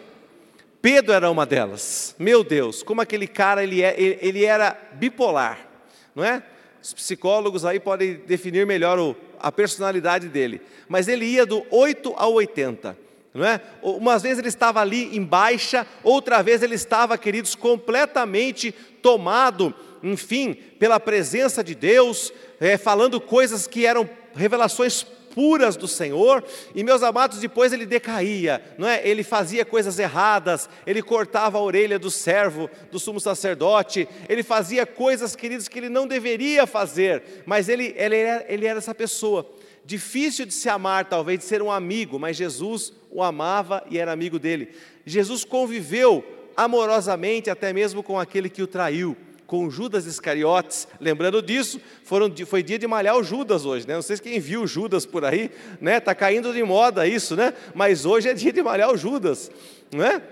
Pedro 0.80 1.12
era 1.12 1.30
uma 1.30 1.44
delas. 1.44 2.14
Meu 2.18 2.44
Deus, 2.44 2.82
como 2.82 3.00
aquele 3.00 3.26
cara 3.26 3.62
ele, 3.62 3.82
é, 3.82 3.94
ele 3.98 4.44
era 4.44 4.78
bipolar, 4.92 5.66
não 6.14 6.22
é? 6.22 6.42
Os 6.80 6.92
psicólogos 6.94 7.64
aí 7.64 7.80
podem 7.80 8.14
definir 8.14 8.64
melhor 8.64 8.96
o, 8.96 9.16
a 9.40 9.50
personalidade 9.50 10.28
dele. 10.28 10.62
Mas 10.88 11.08
ele 11.08 11.25
ia 11.25 11.44
do 11.44 11.66
8 11.70 12.14
ao 12.16 12.34
80. 12.34 12.96
Não 13.34 13.44
é? 13.44 13.60
Umas 13.82 14.22
vezes 14.22 14.38
ele 14.38 14.48
estava 14.48 14.80
ali 14.80 15.14
em 15.16 15.22
baixa, 15.22 15.86
outra 16.02 16.42
vez 16.42 16.62
ele 16.62 16.76
estava, 16.76 17.18
queridos, 17.18 17.54
completamente 17.54 18.72
tomado, 19.02 19.75
enfim, 20.02 20.54
pela 20.78 21.00
presença 21.00 21.62
de 21.62 21.74
Deus, 21.74 22.32
é, 22.60 22.76
falando 22.76 23.20
coisas 23.20 23.66
que 23.66 23.86
eram 23.86 24.08
revelações 24.34 25.04
puras 25.36 25.76
do 25.76 25.86
Senhor, 25.86 26.42
e 26.74 26.82
meus 26.82 27.02
amados, 27.02 27.40
depois 27.40 27.70
ele 27.70 27.84
decaía, 27.84 28.62
não 28.78 28.88
é? 28.88 29.06
Ele 29.06 29.22
fazia 29.22 29.66
coisas 29.66 29.98
erradas, 29.98 30.66
ele 30.86 31.02
cortava 31.02 31.58
a 31.58 31.60
orelha 31.60 31.98
do 31.98 32.10
servo, 32.10 32.70
do 32.90 32.98
sumo 32.98 33.20
sacerdote, 33.20 34.08
ele 34.30 34.42
fazia 34.42 34.86
coisas, 34.86 35.36
queridos, 35.36 35.68
que 35.68 35.78
ele 35.78 35.90
não 35.90 36.06
deveria 36.06 36.66
fazer, 36.66 37.22
mas 37.44 37.68
ele, 37.68 37.94
ele, 37.98 38.16
era, 38.16 38.46
ele 38.48 38.66
era 38.66 38.78
essa 38.78 38.94
pessoa. 38.94 39.46
Difícil 39.84 40.46
de 40.46 40.54
se 40.54 40.70
amar, 40.70 41.04
talvez, 41.04 41.40
de 41.40 41.44
ser 41.44 41.60
um 41.60 41.70
amigo, 41.70 42.18
mas 42.18 42.34
Jesus 42.34 42.94
o 43.10 43.22
amava 43.22 43.84
e 43.90 43.98
era 43.98 44.12
amigo 44.12 44.38
dele. 44.38 44.70
Jesus 45.04 45.44
conviveu 45.44 46.24
amorosamente 46.56 47.50
até 47.50 47.74
mesmo 47.74 48.02
com 48.02 48.18
aquele 48.18 48.48
que 48.48 48.62
o 48.62 48.66
traiu 48.66 49.14
com 49.46 49.70
Judas 49.70 50.06
Iscariotes. 50.06 50.88
Lembrando 51.00 51.40
disso, 51.40 51.80
foram, 52.04 52.32
foi 52.46 52.62
dia 52.62 52.78
de 52.78 52.86
malhar 52.86 53.16
o 53.16 53.22
Judas 53.22 53.64
hoje, 53.64 53.86
né? 53.86 53.94
Não 53.94 54.02
sei 54.02 54.16
se 54.16 54.22
quem 54.22 54.40
viu 54.40 54.66
Judas 54.66 55.06
por 55.06 55.24
aí, 55.24 55.50
né? 55.80 56.00
Tá 56.00 56.14
caindo 56.14 56.52
de 56.52 56.62
moda 56.62 57.06
isso, 57.06 57.36
né? 57.36 57.54
Mas 57.74 58.04
hoje 58.04 58.28
é 58.28 58.34
dia 58.34 58.52
de 58.52 58.62
malhar 58.62 58.90
o 58.90 58.96
Judas, 58.96 59.50
né? 59.92 60.22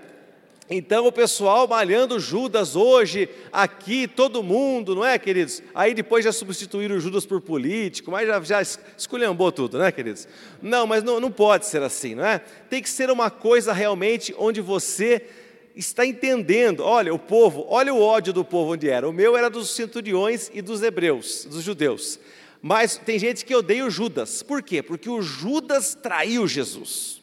Então 0.67 1.05
o 1.05 1.11
pessoal 1.11 1.67
malhando 1.67 2.19
Judas 2.19 2.75
hoje, 2.75 3.29
aqui, 3.53 4.07
todo 4.07 4.41
mundo, 4.41 4.95
não 4.95 5.05
é, 5.05 5.19
queridos? 5.19 5.61
Aí 5.75 5.93
depois 5.93 6.25
já 6.25 6.31
substituíram 6.31 6.95
o 6.95 6.99
Judas 6.99 7.23
por 7.23 7.39
político, 7.39 8.09
mas 8.09 8.27
já, 8.27 8.41
já 8.41 8.61
esculhambou 8.97 9.51
tudo, 9.51 9.77
né, 9.77 9.91
queridos? 9.91 10.27
Não, 10.59 10.87
mas 10.87 11.03
não, 11.03 11.19
não 11.19 11.31
pode 11.31 11.67
ser 11.67 11.83
assim, 11.83 12.15
não 12.15 12.25
é? 12.25 12.39
Tem 12.67 12.81
que 12.81 12.89
ser 12.89 13.11
uma 13.11 13.29
coisa 13.29 13.73
realmente 13.73 14.33
onde 14.39 14.59
você 14.59 15.27
está 15.75 16.05
entendendo, 16.05 16.81
olha, 16.81 17.13
o 17.13 17.19
povo, 17.19 17.65
olha 17.67 17.93
o 17.93 18.01
ódio 18.01 18.31
do 18.31 18.45
povo 18.45 18.73
onde 18.73 18.89
era. 18.89 19.07
O 19.07 19.13
meu 19.13 19.35
era 19.35 19.49
dos 19.49 19.75
centuriões 19.75 20.49
e 20.53 20.61
dos 20.61 20.81
hebreus, 20.81 21.45
dos 21.45 21.63
judeus. 21.63 22.19
Mas 22.61 22.97
tem 22.97 23.19
gente 23.19 23.45
que 23.45 23.53
odeia 23.53 23.85
o 23.85 23.91
Judas. 23.91 24.41
Por 24.41 24.63
quê? 24.63 24.81
Porque 24.81 25.09
o 25.09 25.21
Judas 25.21 25.93
traiu 25.93 26.47
Jesus. 26.47 27.21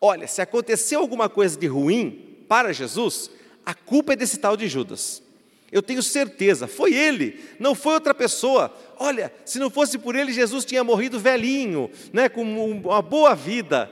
Olha, 0.00 0.26
se 0.26 0.42
aconteceu 0.42 1.00
alguma 1.00 1.28
coisa 1.28 1.58
de 1.58 1.66
ruim 1.66 2.44
para 2.48 2.72
Jesus, 2.72 3.30
a 3.64 3.72
culpa 3.72 4.12
é 4.12 4.16
desse 4.16 4.38
tal 4.38 4.56
de 4.56 4.66
Judas. 4.66 5.21
Eu 5.72 5.80
tenho 5.80 6.02
certeza, 6.02 6.68
foi 6.68 6.92
ele, 6.92 7.40
não 7.58 7.74
foi 7.74 7.94
outra 7.94 8.12
pessoa. 8.12 8.70
Olha, 8.98 9.32
se 9.42 9.58
não 9.58 9.70
fosse 9.70 9.96
por 9.96 10.14
ele, 10.14 10.30
Jesus 10.30 10.66
tinha 10.66 10.84
morrido 10.84 11.18
velhinho, 11.18 11.90
né, 12.12 12.28
com 12.28 12.42
uma 12.42 13.00
boa 13.00 13.34
vida. 13.34 13.90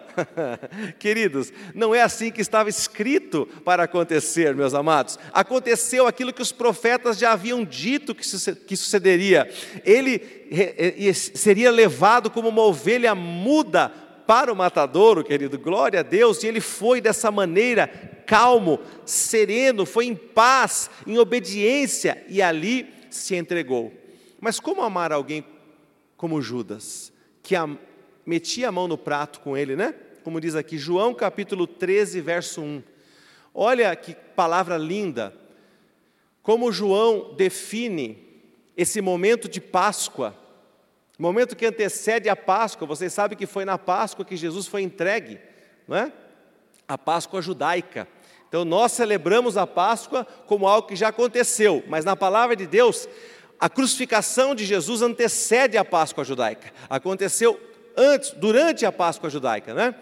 Queridos, 1.00 1.50
não 1.74 1.94
é 1.94 2.02
assim 2.02 2.30
que 2.30 2.42
estava 2.42 2.68
escrito 2.68 3.48
para 3.64 3.84
acontecer, 3.84 4.54
meus 4.54 4.74
amados. 4.74 5.18
Aconteceu 5.32 6.06
aquilo 6.06 6.34
que 6.34 6.42
os 6.42 6.52
profetas 6.52 7.16
já 7.16 7.32
haviam 7.32 7.64
dito 7.64 8.14
que 8.14 8.76
sucederia. 8.76 9.50
Ele 9.82 10.20
seria 11.14 11.70
levado 11.70 12.30
como 12.30 12.50
uma 12.50 12.62
ovelha 12.62 13.14
muda 13.14 13.90
para 14.30 14.52
o 14.52 14.54
matadouro, 14.54 15.24
querido, 15.24 15.58
glória 15.58 15.98
a 15.98 16.04
Deus, 16.04 16.44
e 16.44 16.46
ele 16.46 16.60
foi 16.60 17.00
dessa 17.00 17.32
maneira, 17.32 17.90
calmo, 18.30 18.78
sereno, 19.04 19.84
foi 19.84 20.06
em 20.06 20.14
paz, 20.14 20.88
em 21.04 21.18
obediência, 21.18 22.24
e 22.28 22.40
ali 22.40 22.86
se 23.10 23.34
entregou. 23.34 23.92
Mas 24.40 24.60
como 24.60 24.82
amar 24.82 25.10
alguém 25.10 25.44
como 26.16 26.40
Judas, 26.40 27.12
que 27.42 27.56
a, 27.56 27.68
metia 28.24 28.68
a 28.68 28.72
mão 28.72 28.86
no 28.86 28.96
prato 28.96 29.40
com 29.40 29.56
ele, 29.56 29.74
né? 29.74 29.92
Como 30.22 30.40
diz 30.40 30.54
aqui, 30.54 30.78
João 30.78 31.12
capítulo 31.12 31.66
13, 31.66 32.20
verso 32.20 32.60
1. 32.60 32.82
Olha 33.52 33.96
que 33.96 34.14
palavra 34.14 34.76
linda, 34.78 35.34
como 36.40 36.70
João 36.70 37.34
define 37.34 38.16
esse 38.76 39.00
momento 39.00 39.48
de 39.48 39.60
Páscoa, 39.60 40.36
momento 41.18 41.56
que 41.56 41.66
antecede 41.66 42.28
a 42.28 42.36
Páscoa, 42.36 42.86
vocês 42.86 43.12
sabem 43.12 43.36
que 43.36 43.44
foi 43.44 43.64
na 43.64 43.76
Páscoa 43.76 44.24
que 44.24 44.36
Jesus 44.36 44.68
foi 44.68 44.82
entregue, 44.82 45.40
não 45.88 45.96
é? 45.96 46.12
A 46.86 46.96
Páscoa 46.96 47.42
judaica. 47.42 48.06
Então 48.50 48.64
nós 48.64 48.90
celebramos 48.90 49.56
a 49.56 49.64
Páscoa 49.64 50.26
como 50.44 50.66
algo 50.66 50.88
que 50.88 50.96
já 50.96 51.08
aconteceu, 51.08 51.84
mas 51.86 52.04
na 52.04 52.16
palavra 52.16 52.56
de 52.56 52.66
Deus, 52.66 53.08
a 53.60 53.68
crucificação 53.68 54.56
de 54.56 54.64
Jesus 54.64 55.02
antecede 55.02 55.78
a 55.78 55.84
Páscoa 55.84 56.24
judaica. 56.24 56.72
Aconteceu 56.88 57.60
antes, 57.96 58.32
durante 58.32 58.84
a 58.84 58.90
Páscoa 58.90 59.30
judaica, 59.30 59.72
né? 59.72 59.94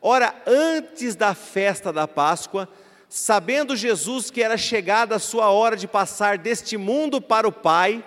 Ora, 0.00 0.34
antes 0.46 1.14
da 1.14 1.34
festa 1.34 1.92
da 1.92 2.08
Páscoa, 2.08 2.66
sabendo 3.06 3.76
Jesus 3.76 4.30
que 4.30 4.42
era 4.42 4.56
chegada 4.56 5.16
a 5.16 5.18
sua 5.18 5.50
hora 5.50 5.76
de 5.76 5.86
passar 5.86 6.38
deste 6.38 6.78
mundo 6.78 7.20
para 7.20 7.46
o 7.46 7.52
Pai, 7.52 8.02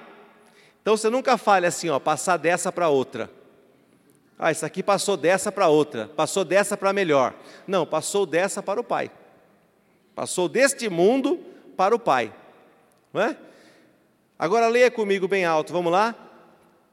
então 0.81 0.97
você 0.97 1.07
nunca 1.07 1.37
fale 1.37 1.67
assim, 1.67 1.89
ó, 1.89 1.99
passar 1.99 2.37
dessa 2.37 2.71
para 2.71 2.89
outra. 2.89 3.29
Ah, 4.39 4.51
isso 4.51 4.65
aqui 4.65 4.81
passou 4.81 5.15
dessa 5.15 5.51
para 5.51 5.67
outra, 5.67 6.09
passou 6.15 6.43
dessa 6.43 6.75
para 6.75 6.91
melhor. 6.91 7.35
Não, 7.67 7.85
passou 7.85 8.25
dessa 8.25 8.63
para 8.63 8.81
o 8.81 8.83
Pai. 8.83 9.11
Passou 10.15 10.47
deste 10.47 10.89
mundo 10.89 11.39
para 11.75 11.95
o 11.95 11.99
Pai. 11.99 12.33
Não 13.11 13.21
é? 13.21 13.37
Agora 14.37 14.67
leia 14.67 14.91
comigo 14.91 15.27
bem 15.27 15.45
alto, 15.45 15.71
vamos 15.71 15.91
lá? 15.91 16.15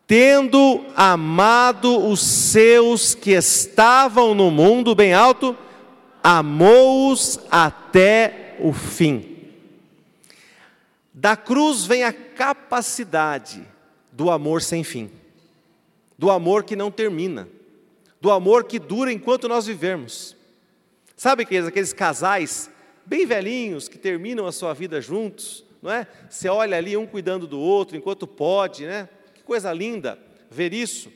Tendo 0.07 0.85
amado 0.97 2.07
os 2.07 2.21
seus 2.21 3.15
que 3.15 3.33
estavam 3.33 4.35
no 4.35 4.50
mundo, 4.50 4.95
bem 4.95 5.15
alto, 5.15 5.57
amou-os 6.23 7.39
até 7.50 8.57
o 8.61 8.73
fim. 8.73 9.39
Da 11.12 11.37
cruz 11.37 11.85
vem 11.85 12.03
a 12.03 12.12
capacidade 12.12 13.67
do 14.11 14.31
amor 14.31 14.62
sem 14.62 14.83
fim, 14.83 15.11
do 16.19 16.31
amor 16.31 16.65
que 16.65 16.75
não 16.75 16.91
termina, 16.91 17.49
do 18.21 18.31
amor 18.31 18.65
que 18.65 18.79
dura 18.79 19.12
enquanto 19.12 19.49
nós 19.49 19.67
vivemos. 19.67 20.37
Sabe 21.17 21.43
aqueles, 21.43 21.69
aqueles 21.69 21.93
casais 21.93 22.71
bem 23.11 23.26
velhinhos 23.26 23.88
que 23.88 23.99
terminam 23.99 24.47
a 24.47 24.52
sua 24.52 24.73
vida 24.73 25.00
juntos, 25.00 25.64
não 25.83 25.90
é? 25.90 26.07
Você 26.29 26.49
olha 26.49 26.76
ali 26.76 26.97
um 26.97 27.09
cuidando 27.09 27.45
do 27.45 27.59
outro 27.59 27.97
enquanto 27.97 28.25
pode, 28.25 28.87
né? 28.87 29.09
Que 29.35 29.43
coisa 29.43 29.73
linda 29.73 30.17
ver 30.49 30.73
isso. 30.73 31.11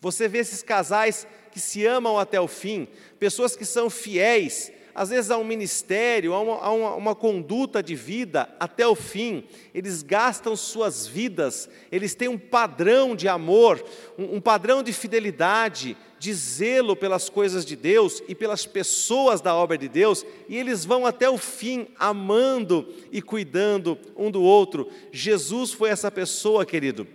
Você 0.00 0.26
vê 0.26 0.38
esses 0.38 0.64
casais 0.64 1.28
que 1.52 1.60
se 1.60 1.86
amam 1.86 2.18
até 2.18 2.40
o 2.40 2.48
fim, 2.48 2.88
pessoas 3.20 3.54
que 3.54 3.64
são 3.64 3.88
fiéis, 3.88 4.72
às 4.92 5.10
vezes 5.10 5.30
há 5.30 5.38
um 5.38 5.44
ministério, 5.44 6.34
há 6.34 6.40
uma, 6.40 6.56
há 6.56 6.72
uma, 6.72 6.94
uma 6.96 7.14
conduta 7.14 7.80
de 7.80 7.94
vida 7.94 8.48
até 8.58 8.84
o 8.84 8.96
fim, 8.96 9.44
eles 9.72 10.02
gastam 10.02 10.56
suas 10.56 11.06
vidas, 11.06 11.70
eles 11.92 12.16
têm 12.16 12.26
um 12.26 12.36
padrão 12.36 13.14
de 13.14 13.28
amor, 13.28 13.80
um, 14.18 14.36
um 14.36 14.40
padrão 14.40 14.82
de 14.82 14.92
fidelidade, 14.92 15.96
de 16.18 16.32
zelo 16.34 16.96
pelas 16.96 17.28
coisas 17.28 17.64
de 17.64 17.76
Deus 17.76 18.22
e 18.28 18.34
pelas 18.34 18.66
pessoas 18.66 19.40
da 19.40 19.54
obra 19.54 19.78
de 19.78 19.88
Deus, 19.88 20.24
e 20.48 20.56
eles 20.56 20.84
vão 20.84 21.06
até 21.06 21.28
o 21.30 21.38
fim 21.38 21.86
amando 21.98 22.88
e 23.12 23.22
cuidando 23.22 23.98
um 24.16 24.30
do 24.30 24.42
outro. 24.42 24.88
Jesus 25.12 25.72
foi 25.72 25.90
essa 25.90 26.10
pessoa, 26.10 26.66
querido. 26.66 27.06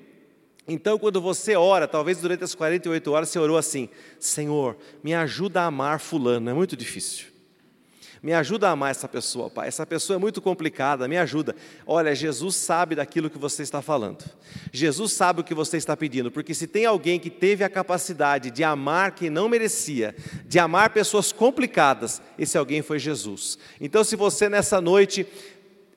Então, 0.68 0.98
quando 0.98 1.20
você 1.20 1.56
ora, 1.56 1.88
talvez 1.88 2.20
durante 2.20 2.44
as 2.44 2.56
48 2.56 3.12
horas 3.12 3.30
você 3.30 3.40
orou 3.40 3.58
assim: 3.58 3.90
Senhor, 4.20 4.78
me 5.04 5.14
ajuda 5.14 5.62
a 5.62 5.66
amar 5.66 6.00
Fulano, 6.00 6.50
é 6.50 6.54
muito 6.54 6.78
difícil. 6.78 7.33
Me 8.24 8.32
ajuda 8.32 8.70
a 8.70 8.72
amar 8.72 8.90
essa 8.90 9.06
pessoa, 9.06 9.50
Pai. 9.50 9.68
Essa 9.68 9.86
pessoa 9.86 10.16
é 10.16 10.18
muito 10.18 10.42
complicada, 10.42 11.10
me 11.10 11.18
ajuda. 11.18 11.54
Olha, 11.86 12.16
Jesus 12.16 12.56
sabe 12.56 12.96
daquilo 12.96 13.30
que 13.30 13.38
você 13.38 13.64
está 13.64 13.82
falando. 13.82 14.24
Jesus 14.72 15.12
sabe 15.12 15.42
o 15.42 15.44
que 15.44 15.54
você 15.54 15.76
está 15.76 15.98
pedindo, 15.98 16.32
porque 16.32 16.54
se 16.54 16.66
tem 16.66 16.86
alguém 16.86 17.20
que 17.20 17.30
teve 17.30 17.66
a 17.66 17.70
capacidade 17.70 18.50
de 18.50 18.64
amar 18.64 19.12
quem 19.14 19.30
não 19.30 19.50
merecia, 19.50 20.16
de 20.48 20.58
amar 20.58 20.92
pessoas 20.92 21.34
complicadas, 21.34 22.22
esse 22.40 22.58
alguém 22.58 22.82
foi 22.82 22.98
Jesus. 22.98 23.58
Então, 23.82 24.06
se 24.06 24.16
você 24.16 24.48
nessa 24.48 24.80
noite 24.80 25.28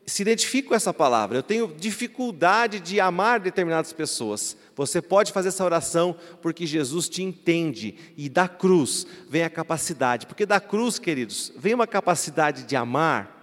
se 0.06 0.22
identifique 0.22 0.68
com 0.68 0.74
essa 0.74 0.94
palavra. 0.94 1.38
Eu 1.38 1.42
tenho 1.42 1.66
dificuldade 1.66 2.78
de 2.78 3.00
amar 3.00 3.40
determinadas 3.40 3.92
pessoas. 3.92 4.56
Você 4.76 5.02
pode 5.02 5.32
fazer 5.32 5.48
essa 5.48 5.64
oração 5.64 6.16
porque 6.40 6.64
Jesus 6.64 7.08
te 7.08 7.22
entende 7.22 7.96
e 8.16 8.28
da 8.28 8.46
cruz 8.46 9.04
vem 9.28 9.42
a 9.42 9.50
capacidade. 9.50 10.26
Porque 10.26 10.46
da 10.46 10.60
cruz, 10.60 11.00
queridos, 11.00 11.52
vem 11.56 11.74
uma 11.74 11.88
capacidade 11.88 12.62
de 12.62 12.76
amar 12.76 13.34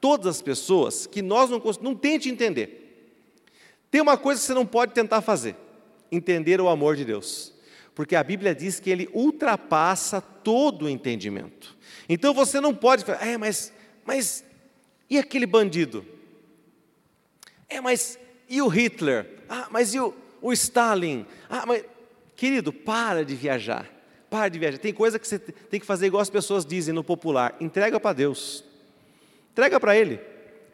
todas 0.00 0.36
as 0.36 0.42
pessoas 0.42 1.06
que 1.06 1.20
nós 1.20 1.50
não 1.50 1.62
não 1.82 1.94
tente 1.94 2.30
entender. 2.30 2.82
Tem 3.90 4.00
uma 4.00 4.16
coisa 4.16 4.40
que 4.40 4.46
você 4.46 4.54
não 4.54 4.64
pode 4.64 4.94
tentar 4.94 5.20
fazer: 5.20 5.54
entender 6.10 6.60
o 6.62 6.68
amor 6.68 6.96
de 6.96 7.04
Deus. 7.04 7.52
Porque 7.94 8.16
a 8.16 8.24
Bíblia 8.24 8.54
diz 8.54 8.80
que 8.80 8.90
ele 8.90 9.08
ultrapassa 9.12 10.20
todo 10.20 10.84
o 10.84 10.88
entendimento. 10.88 11.76
Então 12.08 12.32
você 12.32 12.60
não 12.60 12.74
pode 12.74 13.04
falar, 13.04 13.26
é, 13.26 13.36
mas, 13.38 13.72
mas 14.04 14.44
e 15.08 15.18
aquele 15.18 15.46
bandido? 15.46 16.04
É, 17.68 17.80
mas 17.80 18.18
e 18.48 18.60
o 18.62 18.68
Hitler? 18.68 19.26
Ah, 19.48 19.68
mas 19.70 19.94
e 19.94 20.00
o, 20.00 20.14
o 20.40 20.52
Stalin? 20.52 21.26
Ah, 21.48 21.64
mas 21.66 21.84
querido, 22.34 22.72
para 22.72 23.24
de 23.24 23.34
viajar. 23.34 23.88
Para 24.28 24.48
de 24.48 24.58
viajar. 24.58 24.78
Tem 24.78 24.92
coisa 24.92 25.18
que 25.18 25.26
você 25.26 25.38
tem 25.38 25.80
que 25.80 25.86
fazer 25.86 26.06
igual 26.06 26.20
as 26.20 26.30
pessoas 26.30 26.64
dizem 26.64 26.94
no 26.94 27.04
popular: 27.04 27.56
entrega 27.60 27.98
para 27.98 28.12
Deus. 28.12 28.64
Entrega 29.52 29.80
para 29.80 29.96
Ele. 29.96 30.20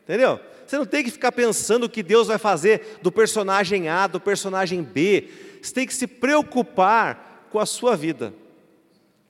Entendeu? 0.03 0.41
Você 0.67 0.77
não 0.77 0.87
tem 0.87 1.05
que 1.05 1.11
ficar 1.11 1.33
pensando 1.33 1.85
o 1.85 1.89
que 1.89 2.03
Deus 2.03 2.29
vai 2.29 2.39
fazer 2.39 2.99
do 3.03 3.12
personagem 3.12 3.89
A, 3.89 4.07
do 4.07 4.19
personagem 4.19 4.83
B. 4.83 5.29
Você 5.61 5.73
tem 5.73 5.87
que 5.87 5.95
se 5.95 6.07
preocupar 6.07 7.47
com 7.51 7.59
a 7.59 7.67
sua 7.67 7.95
vida, 7.95 8.33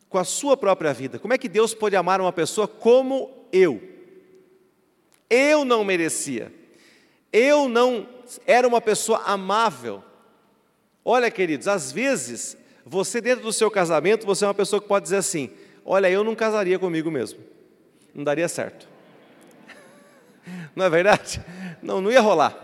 com 0.08 0.18
a 0.18 0.24
sua 0.24 0.56
própria 0.56 0.92
vida. 0.92 1.18
Como 1.18 1.34
é 1.34 1.38
que 1.38 1.48
Deus 1.48 1.74
pode 1.74 1.96
amar 1.96 2.20
uma 2.20 2.32
pessoa 2.32 2.68
como 2.68 3.46
eu? 3.52 3.91
Eu 5.34 5.64
não 5.64 5.82
merecia. 5.82 6.52
Eu 7.32 7.66
não 7.66 8.06
era 8.46 8.68
uma 8.68 8.82
pessoa 8.82 9.22
amável. 9.24 10.04
Olha, 11.02 11.30
queridos, 11.30 11.66
às 11.66 11.90
vezes, 11.90 12.54
você 12.84 13.18
dentro 13.18 13.42
do 13.42 13.52
seu 13.52 13.70
casamento, 13.70 14.26
você 14.26 14.44
é 14.44 14.48
uma 14.48 14.52
pessoa 14.52 14.80
que 14.80 14.86
pode 14.86 15.04
dizer 15.04 15.16
assim: 15.16 15.50
Olha, 15.86 16.10
eu 16.10 16.22
não 16.22 16.34
casaria 16.34 16.78
comigo 16.78 17.10
mesmo. 17.10 17.40
Não 18.14 18.22
daria 18.22 18.46
certo. 18.46 18.86
Não 20.76 20.84
é 20.84 20.90
verdade? 20.90 21.42
Não, 21.82 22.00
não 22.00 22.10
ia 22.10 22.20
rolar. 22.20 22.54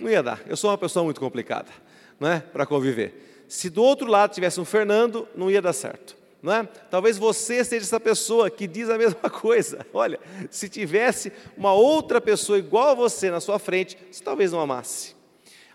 Não 0.00 0.10
ia 0.10 0.22
dar. 0.22 0.40
Eu 0.48 0.56
sou 0.56 0.70
uma 0.70 0.78
pessoa 0.78 1.04
muito 1.04 1.20
complicada, 1.20 1.70
não 2.18 2.28
é? 2.28 2.40
Para 2.40 2.66
conviver. 2.66 3.44
Se 3.48 3.70
do 3.70 3.82
outro 3.82 4.08
lado 4.08 4.34
tivesse 4.34 4.60
um 4.60 4.64
Fernando, 4.64 5.28
não 5.34 5.50
ia 5.50 5.62
dar 5.62 5.72
certo. 5.72 6.16
Não 6.42 6.52
é? 6.52 6.68
Talvez 6.90 7.18
você 7.18 7.64
seja 7.64 7.84
essa 7.84 7.98
pessoa 7.98 8.48
que 8.48 8.66
diz 8.66 8.88
a 8.88 8.96
mesma 8.98 9.28
coisa. 9.28 9.84
Olha, 9.92 10.20
se 10.50 10.68
tivesse 10.68 11.32
uma 11.56 11.72
outra 11.72 12.20
pessoa 12.20 12.58
igual 12.58 12.90
a 12.90 12.94
você 12.94 13.30
na 13.30 13.40
sua 13.40 13.58
frente, 13.58 13.98
você 14.10 14.22
talvez 14.22 14.52
não 14.52 14.60
amasse. 14.60 15.15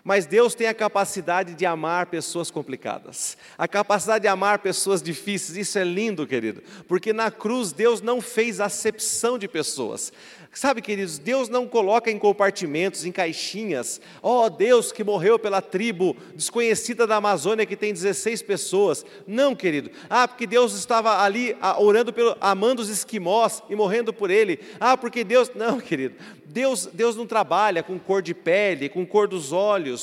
Mas 0.04 0.26
Deus 0.26 0.54
tem 0.54 0.66
a 0.66 0.74
capacidade 0.74 1.54
de 1.54 1.64
amar 1.64 2.06
pessoas 2.06 2.50
complicadas, 2.50 3.36
a 3.56 3.68
capacidade 3.68 4.22
de 4.22 4.28
amar 4.28 4.58
pessoas 4.58 5.00
difíceis, 5.00 5.56
isso 5.56 5.78
é 5.78 5.84
lindo, 5.84 6.26
querido, 6.26 6.60
porque 6.88 7.12
na 7.12 7.30
cruz 7.30 7.72
Deus 7.72 8.00
não 8.00 8.20
fez 8.20 8.60
acepção 8.60 9.38
de 9.38 9.46
pessoas. 9.46 10.12
Sabe, 10.54 10.82
queridos, 10.82 11.18
Deus 11.18 11.48
não 11.48 11.66
coloca 11.66 12.10
em 12.10 12.18
compartimentos, 12.18 13.06
em 13.06 13.12
caixinhas. 13.12 14.02
Ó 14.22 14.44
oh, 14.44 14.50
Deus 14.50 14.92
que 14.92 15.02
morreu 15.02 15.38
pela 15.38 15.62
tribo 15.62 16.14
desconhecida 16.34 17.06
da 17.06 17.16
Amazônia 17.16 17.64
que 17.64 17.74
tem 17.74 17.90
16 17.90 18.42
pessoas. 18.42 19.02
Não, 19.26 19.54
querido. 19.54 19.90
Ah, 20.10 20.28
porque 20.28 20.46
Deus 20.46 20.74
estava 20.74 21.22
ali 21.22 21.56
ah, 21.58 21.80
orando 21.80 22.12
pelo, 22.12 22.36
amando 22.38 22.82
os 22.82 22.90
esquimós 22.90 23.62
e 23.70 23.74
morrendo 23.74 24.12
por 24.12 24.30
ele. 24.30 24.60
Ah, 24.78 24.94
porque 24.94 25.24
Deus. 25.24 25.50
Não, 25.54 25.80
querido. 25.80 26.16
Deus, 26.44 26.84
Deus 26.92 27.16
não 27.16 27.26
trabalha 27.26 27.82
com 27.82 27.98
cor 27.98 28.20
de 28.20 28.34
pele, 28.34 28.90
com 28.90 29.06
cor 29.06 29.26
dos 29.26 29.52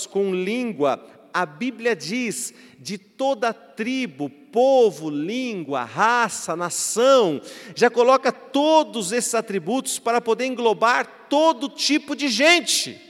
com 0.05 0.33
língua. 0.33 1.03
A 1.33 1.45
Bíblia 1.45 1.95
diz 1.95 2.53
de 2.79 2.97
toda 2.97 3.53
tribo, 3.53 4.29
povo, 4.29 5.09
língua, 5.09 5.83
raça, 5.83 6.55
nação, 6.55 7.41
já 7.75 7.89
coloca 7.89 8.31
todos 8.31 9.11
esses 9.11 9.35
atributos 9.35 9.99
para 9.99 10.21
poder 10.21 10.45
englobar 10.45 11.27
todo 11.29 11.69
tipo 11.69 12.15
de 12.15 12.27
gente. 12.29 13.09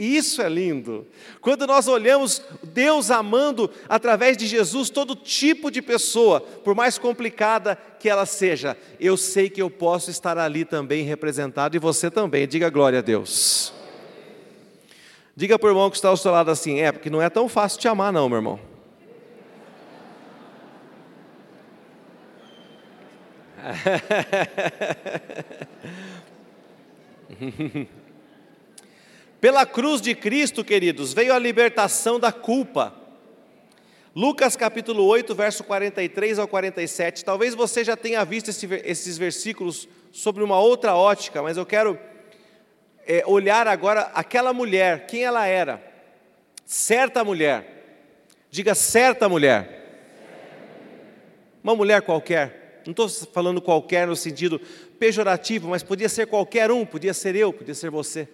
E 0.00 0.16
isso 0.16 0.40
é 0.40 0.48
lindo. 0.48 1.06
Quando 1.42 1.66
nós 1.66 1.86
olhamos 1.86 2.42
Deus 2.62 3.10
amando 3.10 3.70
através 3.86 4.34
de 4.34 4.46
Jesus 4.46 4.88
todo 4.88 5.14
tipo 5.14 5.70
de 5.70 5.82
pessoa, 5.82 6.40
por 6.40 6.74
mais 6.74 6.96
complicada 6.96 7.76
que 7.98 8.08
ela 8.08 8.24
seja, 8.24 8.78
eu 8.98 9.14
sei 9.18 9.50
que 9.50 9.60
eu 9.60 9.68
posso 9.68 10.10
estar 10.10 10.38
ali 10.38 10.64
também 10.64 11.04
representado 11.04 11.76
e 11.76 11.78
você 11.78 12.10
também. 12.10 12.48
Diga 12.48 12.70
glória 12.70 13.00
a 13.00 13.02
Deus. 13.02 13.74
Diga 15.40 15.58
para 15.58 15.66
o 15.68 15.70
irmão 15.70 15.88
que 15.88 15.96
está 15.96 16.10
ao 16.10 16.18
seu 16.18 16.32
lado 16.32 16.50
assim: 16.50 16.80
é, 16.80 16.92
porque 16.92 17.08
não 17.08 17.22
é 17.22 17.30
tão 17.30 17.48
fácil 17.48 17.80
te 17.80 17.88
amar, 17.88 18.12
não, 18.12 18.28
meu 18.28 18.36
irmão. 18.36 18.60
Pela 29.40 29.64
cruz 29.64 30.02
de 30.02 30.14
Cristo, 30.14 30.62
queridos, 30.62 31.14
veio 31.14 31.32
a 31.32 31.38
libertação 31.38 32.20
da 32.20 32.30
culpa. 32.30 32.94
Lucas 34.14 34.56
capítulo 34.56 35.06
8, 35.06 35.34
verso 35.34 35.64
43 35.64 36.38
ao 36.38 36.46
47. 36.46 37.24
Talvez 37.24 37.54
você 37.54 37.82
já 37.82 37.96
tenha 37.96 38.22
visto 38.26 38.50
esse, 38.50 38.66
esses 38.84 39.16
versículos 39.16 39.88
sobre 40.12 40.44
uma 40.44 40.60
outra 40.60 40.94
ótica, 40.94 41.42
mas 41.42 41.56
eu 41.56 41.64
quero 41.64 41.98
é, 43.18 43.24
olhar 43.26 43.66
agora 43.66 44.10
aquela 44.14 44.52
mulher, 44.52 45.06
quem 45.06 45.24
ela 45.24 45.46
era. 45.46 45.82
Certa 46.64 47.24
mulher. 47.24 47.66
Diga 48.50 48.74
certa 48.74 49.28
mulher. 49.28 49.78
Uma 51.62 51.74
mulher 51.74 52.02
qualquer 52.02 52.60
não 52.86 52.92
estou 52.92 53.08
falando 53.32 53.60
qualquer 53.60 54.06
no 54.06 54.16
sentido 54.16 54.60
pejorativo, 54.98 55.68
mas 55.68 55.82
podia 55.82 56.08
ser 56.08 56.26
qualquer 56.26 56.70
um, 56.70 56.84
podia 56.84 57.14
ser 57.14 57.36
eu, 57.36 57.52
podia 57.52 57.74
ser 57.74 57.90
você. 57.90 58.28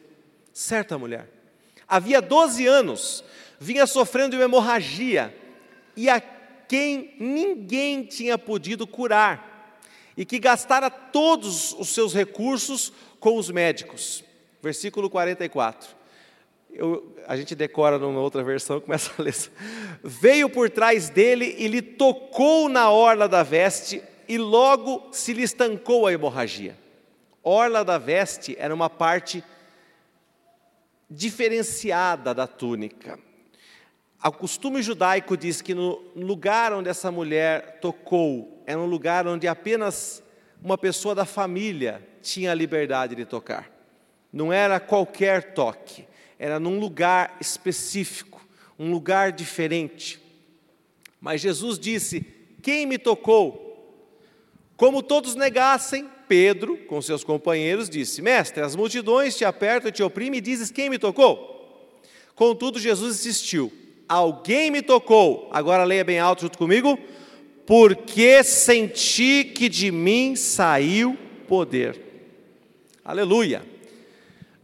Certa 0.52 0.98
mulher. 0.98 1.28
Havia 1.86 2.20
12 2.20 2.66
anos, 2.66 3.24
vinha 3.60 3.86
sofrendo 3.86 4.30
de 4.30 4.36
uma 4.36 4.44
hemorragia, 4.44 5.34
e 5.96 6.08
a 6.08 6.20
quem 6.20 7.14
ninguém 7.18 8.04
tinha 8.04 8.36
podido 8.36 8.86
curar, 8.86 9.80
e 10.16 10.24
que 10.24 10.38
gastara 10.38 10.90
todos 10.90 11.72
os 11.72 11.90
seus 11.90 12.14
recursos 12.14 12.92
com 13.20 13.36
os 13.36 13.50
médicos. 13.50 14.24
Versículo 14.66 15.08
44. 15.08 15.94
Eu, 16.72 17.14
a 17.28 17.36
gente 17.36 17.54
decora 17.54 18.00
numa 18.00 18.18
outra 18.18 18.42
versão, 18.42 18.80
começa 18.82 19.12
a 19.16 19.22
ler. 19.22 19.32
Veio 20.02 20.50
por 20.50 20.68
trás 20.68 21.08
dele 21.08 21.54
e 21.56 21.68
lhe 21.68 21.80
tocou 21.80 22.68
na 22.68 22.90
orla 22.90 23.28
da 23.28 23.44
veste, 23.44 24.02
e 24.28 24.36
logo 24.36 25.06
se 25.12 25.32
lhe 25.32 25.44
estancou 25.44 26.04
a 26.04 26.12
hemorragia. 26.12 26.76
Orla 27.44 27.84
da 27.84 27.96
veste 27.96 28.56
era 28.58 28.74
uma 28.74 28.90
parte 28.90 29.44
diferenciada 31.08 32.34
da 32.34 32.48
túnica. 32.48 33.20
O 34.24 34.32
costume 34.32 34.82
judaico 34.82 35.36
diz 35.36 35.62
que 35.62 35.74
no 35.74 36.02
lugar 36.16 36.72
onde 36.72 36.88
essa 36.88 37.12
mulher 37.12 37.78
tocou 37.78 38.64
era 38.66 38.80
um 38.80 38.86
lugar 38.86 39.28
onde 39.28 39.46
apenas 39.46 40.20
uma 40.60 40.76
pessoa 40.76 41.14
da 41.14 41.24
família 41.24 42.04
tinha 42.20 42.50
a 42.50 42.54
liberdade 42.54 43.14
de 43.14 43.24
tocar. 43.24 43.75
Não 44.36 44.52
era 44.52 44.78
qualquer 44.78 45.54
toque, 45.54 46.04
era 46.38 46.60
num 46.60 46.78
lugar 46.78 47.38
específico, 47.40 48.46
um 48.78 48.90
lugar 48.90 49.32
diferente. 49.32 50.20
Mas 51.18 51.40
Jesus 51.40 51.78
disse: 51.78 52.20
Quem 52.60 52.84
me 52.84 52.98
tocou? 52.98 53.64
Como 54.76 55.02
todos 55.02 55.34
negassem, 55.34 56.06
Pedro, 56.28 56.76
com 56.86 57.00
seus 57.00 57.24
companheiros, 57.24 57.88
disse: 57.88 58.20
Mestre, 58.20 58.62
as 58.62 58.76
multidões 58.76 59.34
te 59.38 59.42
apertam 59.42 59.88
e 59.88 59.92
te 59.92 60.02
oprimem 60.02 60.36
e 60.36 60.42
dizes: 60.42 60.70
Quem 60.70 60.90
me 60.90 60.98
tocou? 60.98 61.90
Contudo, 62.34 62.78
Jesus 62.78 63.16
insistiu: 63.16 63.72
Alguém 64.06 64.70
me 64.70 64.82
tocou. 64.82 65.48
Agora 65.50 65.82
leia 65.82 66.04
bem 66.04 66.18
alto 66.18 66.42
junto 66.42 66.58
comigo. 66.58 66.98
Porque 67.64 68.44
senti 68.44 69.44
que 69.44 69.70
de 69.70 69.90
mim 69.90 70.36
saiu 70.36 71.16
poder. 71.48 71.98
Aleluia. 73.02 73.75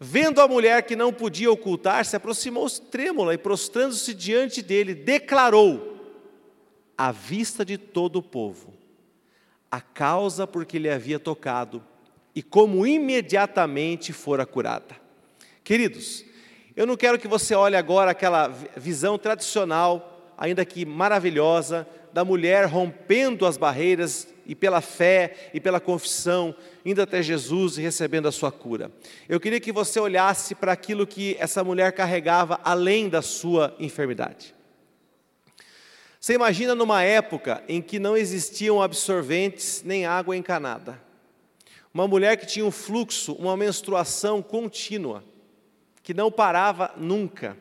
Vendo 0.05 0.41
a 0.41 0.49
mulher 0.49 0.83
que 0.83 0.97
não 0.97 1.12
podia 1.12 1.49
ocultar-se, 1.49 2.17
aproximou-se 2.17 2.83
trêmula 2.83 3.35
e, 3.35 3.38
prostrando-se 3.38 4.12
diante 4.12 4.61
dele, 4.61 4.97
declarou, 4.97 5.91
à 6.99 7.12
vista 7.12 7.65
de 7.65 7.79
todo 7.79 8.17
o 8.17 8.23
povo: 8.23 8.75
a 9.71 9.81
causa 9.81 10.45
porque 10.45 10.77
lhe 10.77 10.91
havia 10.91 11.21
tocado 11.21 11.81
e 12.35 12.43
como 12.43 12.85
imediatamente 12.85 14.12
fora 14.12 14.45
curada. 14.45 14.97
Queridos, 15.62 16.25
eu 16.75 16.85
não 16.85 16.97
quero 16.97 17.17
que 17.17 17.29
você 17.29 17.55
olhe 17.55 17.77
agora 17.77 18.11
aquela 18.11 18.49
visão 18.77 19.17
tradicional, 19.17 20.35
ainda 20.37 20.65
que 20.65 20.85
maravilhosa, 20.85 21.87
da 22.12 22.25
mulher 22.25 22.67
rompendo 22.67 23.47
as 23.47 23.57
barreiras 23.57 24.27
e 24.46 24.55
pela 24.55 24.81
fé 24.81 25.50
e 25.52 25.61
pela 25.61 25.81
confissão, 25.81 26.55
indo 26.85 27.00
até 27.00 27.22
Jesus 27.22 27.78
e 27.78 27.83
recebendo 27.83 28.28
a 28.28 28.33
sua 28.33 28.50
cura. 28.52 28.90
Eu 29.28 29.38
queria 29.38 29.61
que 29.61 29.72
você 29.72 30.00
olhasse 30.00 30.55
para 30.55 30.72
aquilo 30.72 31.07
que 31.07 31.37
essa 31.38 31.62
mulher 31.62 31.92
carregava 31.92 32.61
além 32.64 33.09
da 33.09 33.22
sua 33.22 33.74
enfermidade. 33.78 34.55
Você 36.20 36.35
imagina 36.35 36.74
numa 36.74 37.02
época 37.02 37.64
em 37.68 37.83
que 37.83 37.98
não 37.98 38.16
existiam 38.16 38.81
absorventes 38.81 39.83
nem 39.85 40.07
água 40.07 40.37
encanada. 40.37 41.00
Uma 41.92 42.07
mulher 42.07 42.37
que 42.37 42.46
tinha 42.46 42.64
um 42.64 42.70
fluxo, 42.70 43.33
uma 43.35 43.57
menstruação 43.57 44.40
contínua, 44.40 45.24
que 46.02 46.14
não 46.14 46.31
parava 46.31 46.94
nunca. 46.96 47.57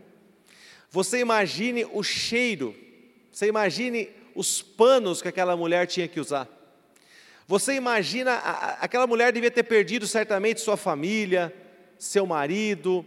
Você 0.92 1.20
imagine 1.20 1.86
o 1.92 2.04
cheiro, 2.04 2.76
você 3.32 3.48
imagine 3.48 4.10
os 4.36 4.62
panos 4.62 5.22
que 5.22 5.28
aquela 5.28 5.56
mulher 5.58 5.88
tinha 5.88 6.08
que 6.08 6.20
usar. 6.20 6.48
Você 7.52 7.74
imagina, 7.74 8.36
aquela 8.80 9.06
mulher 9.06 9.34
devia 9.34 9.52
ter 9.52 9.64
perdido 9.64 10.08
certamente 10.08 10.62
sua 10.62 10.78
família, 10.78 11.54
seu 12.00 12.26
marido, 12.26 13.06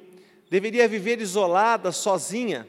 deveria 0.50 0.86
viver 0.86 1.18
isolada, 1.18 1.90
sozinha. 1.90 2.68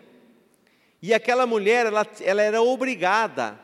E 1.02 1.14
aquela 1.14 1.46
mulher, 1.46 1.86
ela, 1.86 2.08
ela 2.22 2.42
era 2.42 2.62
obrigada 2.62 3.60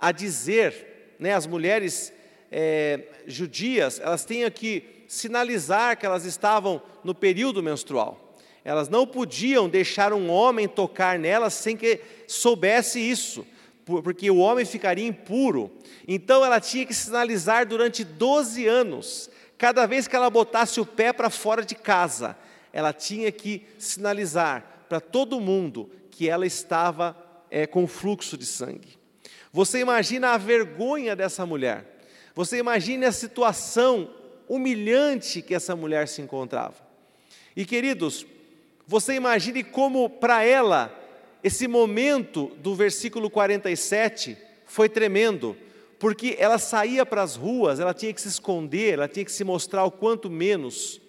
a 0.00 0.10
dizer, 0.10 1.16
né, 1.18 1.34
as 1.34 1.46
mulheres 1.46 2.10
é, 2.50 3.02
judias, 3.26 4.00
elas 4.00 4.24
tinham 4.24 4.50
que 4.50 5.04
sinalizar 5.06 5.98
que 5.98 6.06
elas 6.06 6.24
estavam 6.24 6.80
no 7.04 7.14
período 7.14 7.62
menstrual. 7.62 8.38
Elas 8.64 8.88
não 8.88 9.06
podiam 9.06 9.68
deixar 9.68 10.14
um 10.14 10.30
homem 10.30 10.66
tocar 10.66 11.18
nelas 11.18 11.52
sem 11.52 11.76
que 11.76 12.00
soubesse 12.26 12.98
isso, 12.98 13.46
porque 14.02 14.30
o 14.30 14.38
homem 14.38 14.64
ficaria 14.64 15.06
impuro. 15.06 15.70
Então 16.06 16.44
ela 16.44 16.60
tinha 16.60 16.86
que 16.86 16.94
sinalizar 16.94 17.66
durante 17.66 18.04
12 18.04 18.66
anos. 18.66 19.30
Cada 19.58 19.86
vez 19.86 20.08
que 20.08 20.16
ela 20.16 20.30
botasse 20.30 20.80
o 20.80 20.86
pé 20.86 21.12
para 21.12 21.28
fora 21.30 21.64
de 21.64 21.74
casa, 21.74 22.36
ela 22.72 22.92
tinha 22.92 23.30
que 23.30 23.66
sinalizar 23.78 24.86
para 24.88 25.00
todo 25.00 25.40
mundo 25.40 25.90
que 26.10 26.28
ela 26.28 26.46
estava 26.46 27.16
é, 27.50 27.66
com 27.66 27.86
fluxo 27.86 28.36
de 28.36 28.46
sangue. 28.46 28.98
Você 29.52 29.80
imagina 29.80 30.30
a 30.30 30.38
vergonha 30.38 31.16
dessa 31.16 31.44
mulher. 31.44 32.00
Você 32.34 32.58
imagina 32.58 33.08
a 33.08 33.12
situação 33.12 34.10
humilhante 34.48 35.42
que 35.42 35.54
essa 35.54 35.74
mulher 35.74 36.08
se 36.08 36.22
encontrava. 36.22 36.76
E 37.56 37.64
queridos, 37.64 38.26
você 38.86 39.14
imagine 39.14 39.62
como 39.62 40.08
para 40.08 40.44
ela 40.44 40.99
esse 41.42 41.66
momento 41.66 42.52
do 42.58 42.74
versículo 42.74 43.30
47 43.30 44.36
foi 44.66 44.88
tremendo, 44.88 45.56
porque 45.98 46.36
ela 46.38 46.58
saía 46.58 47.04
para 47.04 47.22
as 47.22 47.36
ruas, 47.36 47.80
ela 47.80 47.94
tinha 47.94 48.12
que 48.12 48.20
se 48.20 48.28
esconder, 48.28 48.94
ela 48.94 49.08
tinha 49.08 49.24
que 49.24 49.32
se 49.32 49.44
mostrar 49.44 49.84
o 49.84 49.90
quanto 49.90 50.30
menos. 50.30 51.00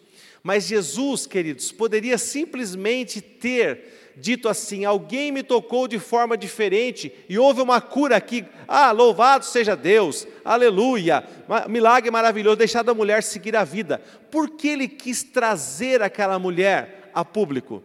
Mas 0.44 0.66
Jesus, 0.66 1.28
queridos, 1.28 1.72
poderia 1.72 2.18
simplesmente 2.18 3.22
ter 3.22 4.14
dito 4.18 4.50
assim: 4.50 4.86
alguém 4.86 5.32
me 5.32 5.44
tocou 5.44 5.88
de 5.88 6.00
forma 6.00 6.38
diferente 6.38 7.14
e 7.30 7.38
houve 7.38 7.62
uma 7.62 7.80
cura 7.80 8.16
aqui. 8.16 8.46
Ah, 8.68 8.92
louvado 8.92 9.46
seja 9.46 9.76
Deus, 9.76 10.28
aleluia, 10.44 11.24
milagre 11.70 12.10
maravilhoso, 12.10 12.56
deixar 12.56 12.88
a 12.90 12.94
mulher 12.94 13.22
seguir 13.22 13.56
a 13.56 13.64
vida. 13.64 14.02
Por 14.32 14.50
que 14.52 14.70
ele 14.70 14.88
quis 14.88 15.24
trazer 15.24 16.02
aquela 16.02 16.40
mulher 16.40 17.12
a 17.14 17.24
público? 17.24 17.84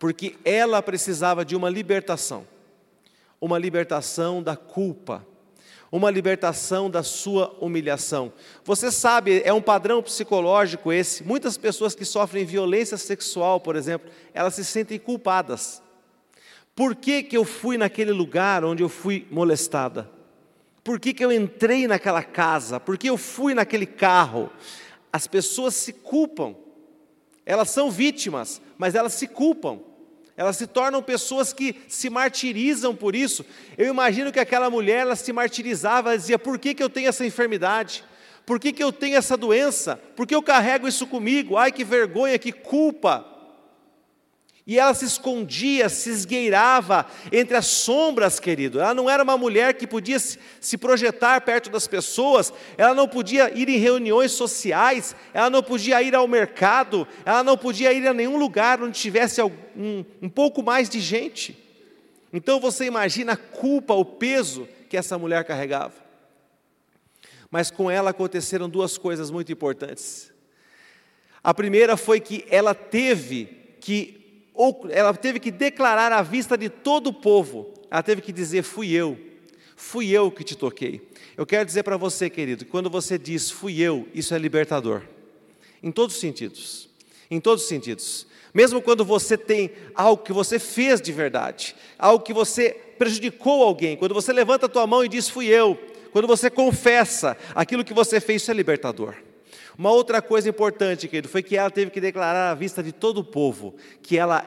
Porque 0.00 0.36
ela 0.46 0.82
precisava 0.82 1.44
de 1.44 1.54
uma 1.54 1.68
libertação, 1.68 2.46
uma 3.38 3.58
libertação 3.58 4.42
da 4.42 4.56
culpa, 4.56 5.26
uma 5.92 6.10
libertação 6.10 6.88
da 6.88 7.02
sua 7.02 7.54
humilhação. 7.60 8.32
Você 8.64 8.90
sabe, 8.90 9.42
é 9.44 9.52
um 9.52 9.60
padrão 9.60 10.02
psicológico 10.02 10.90
esse. 10.90 11.22
Muitas 11.22 11.58
pessoas 11.58 11.94
que 11.94 12.06
sofrem 12.06 12.46
violência 12.46 12.96
sexual, 12.96 13.60
por 13.60 13.76
exemplo, 13.76 14.10
elas 14.32 14.54
se 14.54 14.64
sentem 14.64 14.98
culpadas. 14.98 15.82
Por 16.74 16.96
que, 16.96 17.22
que 17.22 17.36
eu 17.36 17.44
fui 17.44 17.76
naquele 17.76 18.12
lugar 18.12 18.64
onde 18.64 18.82
eu 18.82 18.88
fui 18.88 19.28
molestada? 19.30 20.10
Por 20.82 20.98
que, 20.98 21.12
que 21.12 21.22
eu 21.22 21.30
entrei 21.30 21.86
naquela 21.86 22.22
casa? 22.22 22.80
Por 22.80 22.96
que 22.96 23.10
eu 23.10 23.18
fui 23.18 23.52
naquele 23.52 23.84
carro? 23.84 24.48
As 25.12 25.26
pessoas 25.26 25.74
se 25.74 25.92
culpam. 25.92 26.54
Elas 27.44 27.68
são 27.68 27.90
vítimas, 27.90 28.62
mas 28.78 28.94
elas 28.94 29.12
se 29.12 29.26
culpam 29.26 29.89
elas 30.40 30.56
se 30.56 30.66
tornam 30.66 31.02
pessoas 31.02 31.52
que 31.52 31.76
se 31.86 32.08
martirizam 32.08 32.96
por 32.96 33.14
isso. 33.14 33.44
Eu 33.76 33.88
imagino 33.88 34.32
que 34.32 34.40
aquela 34.40 34.70
mulher, 34.70 35.00
ela 35.00 35.14
se 35.14 35.34
martirizava, 35.34 36.08
ela 36.08 36.16
dizia: 36.16 36.38
por 36.38 36.58
que, 36.58 36.74
que 36.74 36.82
eu 36.82 36.88
tenho 36.88 37.10
essa 37.10 37.26
enfermidade? 37.26 38.02
Por 38.46 38.58
que, 38.58 38.72
que 38.72 38.82
eu 38.82 38.90
tenho 38.90 39.18
essa 39.18 39.36
doença? 39.36 40.00
Por 40.16 40.26
que 40.26 40.34
eu 40.34 40.42
carrego 40.42 40.88
isso 40.88 41.06
comigo? 41.06 41.58
Ai, 41.58 41.70
que 41.70 41.84
vergonha, 41.84 42.38
que 42.38 42.52
culpa. 42.52 43.29
E 44.70 44.78
ela 44.78 44.94
se 44.94 45.04
escondia, 45.04 45.88
se 45.88 46.10
esgueirava 46.10 47.04
entre 47.32 47.56
as 47.56 47.66
sombras, 47.66 48.38
querido. 48.38 48.78
Ela 48.78 48.94
não 48.94 49.10
era 49.10 49.24
uma 49.24 49.36
mulher 49.36 49.74
que 49.74 49.84
podia 49.84 50.16
se 50.20 50.78
projetar 50.78 51.40
perto 51.40 51.70
das 51.70 51.88
pessoas, 51.88 52.52
ela 52.78 52.94
não 52.94 53.08
podia 53.08 53.50
ir 53.52 53.68
em 53.68 53.78
reuniões 53.78 54.30
sociais, 54.30 55.16
ela 55.34 55.50
não 55.50 55.60
podia 55.60 56.00
ir 56.00 56.14
ao 56.14 56.28
mercado, 56.28 57.04
ela 57.24 57.42
não 57.42 57.58
podia 57.58 57.92
ir 57.92 58.06
a 58.06 58.14
nenhum 58.14 58.38
lugar 58.38 58.80
onde 58.80 58.96
tivesse 58.96 59.42
um, 59.42 60.04
um 60.22 60.28
pouco 60.28 60.62
mais 60.62 60.88
de 60.88 61.00
gente. 61.00 61.58
Então 62.32 62.60
você 62.60 62.84
imagina 62.84 63.32
a 63.32 63.36
culpa, 63.36 63.92
o 63.92 64.04
peso 64.04 64.68
que 64.88 64.96
essa 64.96 65.18
mulher 65.18 65.42
carregava. 65.42 65.94
Mas 67.50 67.72
com 67.72 67.90
ela 67.90 68.10
aconteceram 68.10 68.68
duas 68.68 68.96
coisas 68.96 69.32
muito 69.32 69.50
importantes. 69.50 70.32
A 71.42 71.52
primeira 71.52 71.96
foi 71.96 72.20
que 72.20 72.46
ela 72.48 72.72
teve 72.72 73.46
que 73.80 74.19
ela 74.90 75.14
teve 75.14 75.40
que 75.40 75.50
declarar 75.50 76.12
à 76.12 76.22
vista 76.22 76.56
de 76.56 76.68
todo 76.68 77.08
o 77.08 77.12
povo, 77.12 77.72
ela 77.90 78.02
teve 78.02 78.20
que 78.20 78.32
dizer: 78.32 78.62
Fui 78.62 78.92
eu, 78.92 79.18
fui 79.76 80.10
eu 80.10 80.30
que 80.30 80.44
te 80.44 80.56
toquei. 80.56 81.08
Eu 81.36 81.46
quero 81.46 81.64
dizer 81.64 81.82
para 81.82 81.96
você, 81.96 82.28
querido, 82.28 82.64
que 82.64 82.70
quando 82.70 82.90
você 82.90 83.16
diz 83.16 83.50
fui 83.50 83.80
eu, 83.80 84.06
isso 84.14 84.34
é 84.34 84.38
libertador, 84.38 85.02
em 85.82 85.90
todos 85.90 86.14
os 86.14 86.20
sentidos, 86.20 86.88
em 87.30 87.40
todos 87.40 87.62
os 87.62 87.68
sentidos. 87.68 88.26
Mesmo 88.52 88.82
quando 88.82 89.04
você 89.04 89.38
tem 89.38 89.70
algo 89.94 90.22
que 90.22 90.32
você 90.32 90.58
fez 90.58 91.00
de 91.00 91.12
verdade, 91.12 91.74
algo 91.98 92.24
que 92.24 92.32
você 92.32 92.70
prejudicou 92.98 93.62
alguém, 93.62 93.96
quando 93.96 94.12
você 94.12 94.32
levanta 94.32 94.66
a 94.66 94.68
tua 94.68 94.86
mão 94.86 95.04
e 95.04 95.08
diz 95.08 95.28
fui 95.28 95.46
eu, 95.46 95.78
quando 96.12 96.26
você 96.26 96.50
confessa 96.50 97.36
aquilo 97.54 97.84
que 97.84 97.94
você 97.94 98.20
fez, 98.20 98.42
isso 98.42 98.50
é 98.50 98.54
libertador. 98.54 99.14
Uma 99.80 99.92
outra 99.92 100.20
coisa 100.20 100.46
importante, 100.46 101.08
querido, 101.08 101.26
foi 101.26 101.42
que 101.42 101.56
ela 101.56 101.70
teve 101.70 101.90
que 101.90 102.02
declarar 102.02 102.50
à 102.50 102.54
vista 102.54 102.82
de 102.82 102.92
todo 102.92 103.22
o 103.22 103.24
povo 103.24 103.74
que 104.02 104.18
ela 104.18 104.44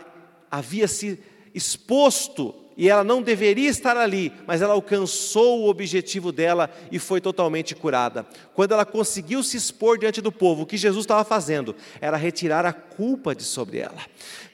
havia 0.52 0.88
se 0.88 1.20
exposto 1.56 2.54
e 2.78 2.88
ela 2.88 3.04
não 3.04 3.20
deveria 3.20 3.68
estar 3.68 3.98
ali, 3.98 4.32
mas 4.46 4.62
ela 4.62 4.76
alcançou 4.76 5.62
o 5.62 5.70
objetivo 5.70 6.32
dela 6.32 6.70
e 6.92 7.00
foi 7.00 7.20
totalmente 7.20 7.74
curada. 7.74 8.28
Quando 8.54 8.74
ela 8.74 8.86
conseguiu 8.86 9.42
se 9.42 9.58
expor 9.58 9.98
diante 9.98 10.22
do 10.22 10.32
povo, 10.32 10.62
o 10.62 10.66
que 10.68 10.78
Jesus 10.78 11.04
estava 11.04 11.24
fazendo 11.24 11.76
era 12.00 12.16
retirar 12.16 12.64
a 12.64 12.72
culpa 12.72 13.34
de 13.34 13.42
sobre 13.42 13.80
ela 13.80 14.06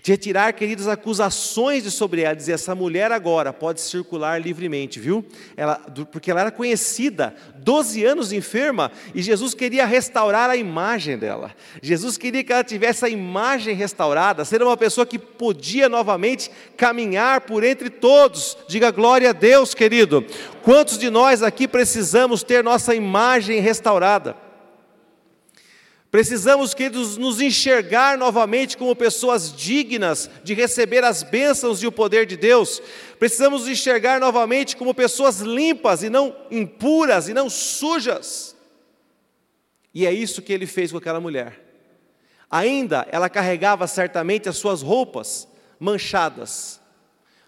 de 0.01 0.11
retirar, 0.11 0.53
queridas, 0.53 0.87
acusações 0.87 1.83
de 1.83 1.91
sobre 1.91 2.21
ela, 2.21 2.35
dizer, 2.35 2.53
essa 2.53 2.73
mulher 2.73 3.11
agora 3.11 3.51
pode 3.51 3.81
circular 3.81 4.41
livremente, 4.41 4.99
viu? 4.99 5.25
Ela, 5.57 5.75
porque 6.11 6.31
ela 6.31 6.41
era 6.41 6.51
conhecida, 6.51 7.35
12 7.57 8.05
anos 8.05 8.31
enferma, 8.31 8.91
e 9.13 9.21
Jesus 9.21 9.53
queria 9.53 9.85
restaurar 9.85 10.49
a 10.49 10.55
imagem 10.55 11.17
dela. 11.17 11.51
Jesus 11.81 12.17
queria 12.17 12.43
que 12.43 12.53
ela 12.53 12.63
tivesse 12.63 13.03
a 13.03 13.09
imagem 13.09 13.75
restaurada, 13.75 14.45
ser 14.45 14.63
uma 14.63 14.77
pessoa 14.77 15.05
que 15.05 15.19
podia 15.19 15.89
novamente 15.89 16.49
caminhar 16.77 17.41
por 17.41 17.63
entre 17.63 17.89
todos. 17.89 18.57
Diga 18.67 18.91
glória 18.91 19.31
a 19.31 19.33
Deus, 19.33 19.73
querido. 19.73 20.25
Quantos 20.63 20.97
de 20.97 21.09
nós 21.09 21.43
aqui 21.43 21.67
precisamos 21.67 22.41
ter 22.41 22.63
nossa 22.63 22.95
imagem 22.95 23.59
restaurada? 23.59 24.48
Precisamos, 26.11 26.73
queridos, 26.73 27.17
nos 27.17 27.39
enxergar 27.39 28.17
novamente 28.17 28.75
como 28.75 28.95
pessoas 28.95 29.53
dignas 29.53 30.29
de 30.43 30.55
receber 30.55 31.03
as 31.03 31.21
bênçãos 31.21 31.83
e 31.83 31.87
o 31.87 31.91
poder 31.91 32.25
de 32.25 32.35
Deus. 32.35 32.81
Precisamos 33.19 33.61
nos 33.61 33.69
enxergar 33.69 34.19
novamente 34.19 34.75
como 34.75 34.93
pessoas 34.93 35.39
limpas 35.39 36.01
e 36.01 36.09
não 36.09 36.35
impuras 36.49 37.27
e 37.27 37.33
não 37.33 37.47
sujas. 37.47 38.55
E 39.93 40.07
é 40.07 40.11
isso 40.11 40.41
que 40.41 40.51
ele 40.51 40.65
fez 40.65 40.91
com 40.91 40.97
aquela 40.97 41.19
mulher. 41.19 41.63
Ainda 42.49 43.07
ela 43.11 43.29
carregava 43.29 43.85
certamente 43.85 44.49
as 44.49 44.57
suas 44.57 44.81
roupas 44.81 45.47
manchadas, 45.79 46.81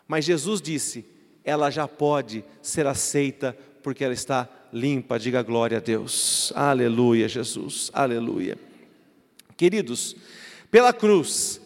mas 0.08 0.24
Jesus 0.24 0.62
disse: 0.62 1.04
ela 1.44 1.72
já 1.72 1.88
pode 1.88 2.46
ser 2.62 2.86
aceita 2.86 3.58
porque 3.82 4.04
ela 4.04 4.14
está 4.14 4.50
limpa. 4.72 5.20
Diga 5.20 5.42
glória 5.42 5.78
a 5.78 5.82
Deus. 5.82 6.52
Aleluia, 6.56 7.28
Jesus. 7.28 7.90
Aleluia. 7.94 8.58
Queridos, 9.58 10.16
pela 10.70 10.94
cruz 10.94 11.62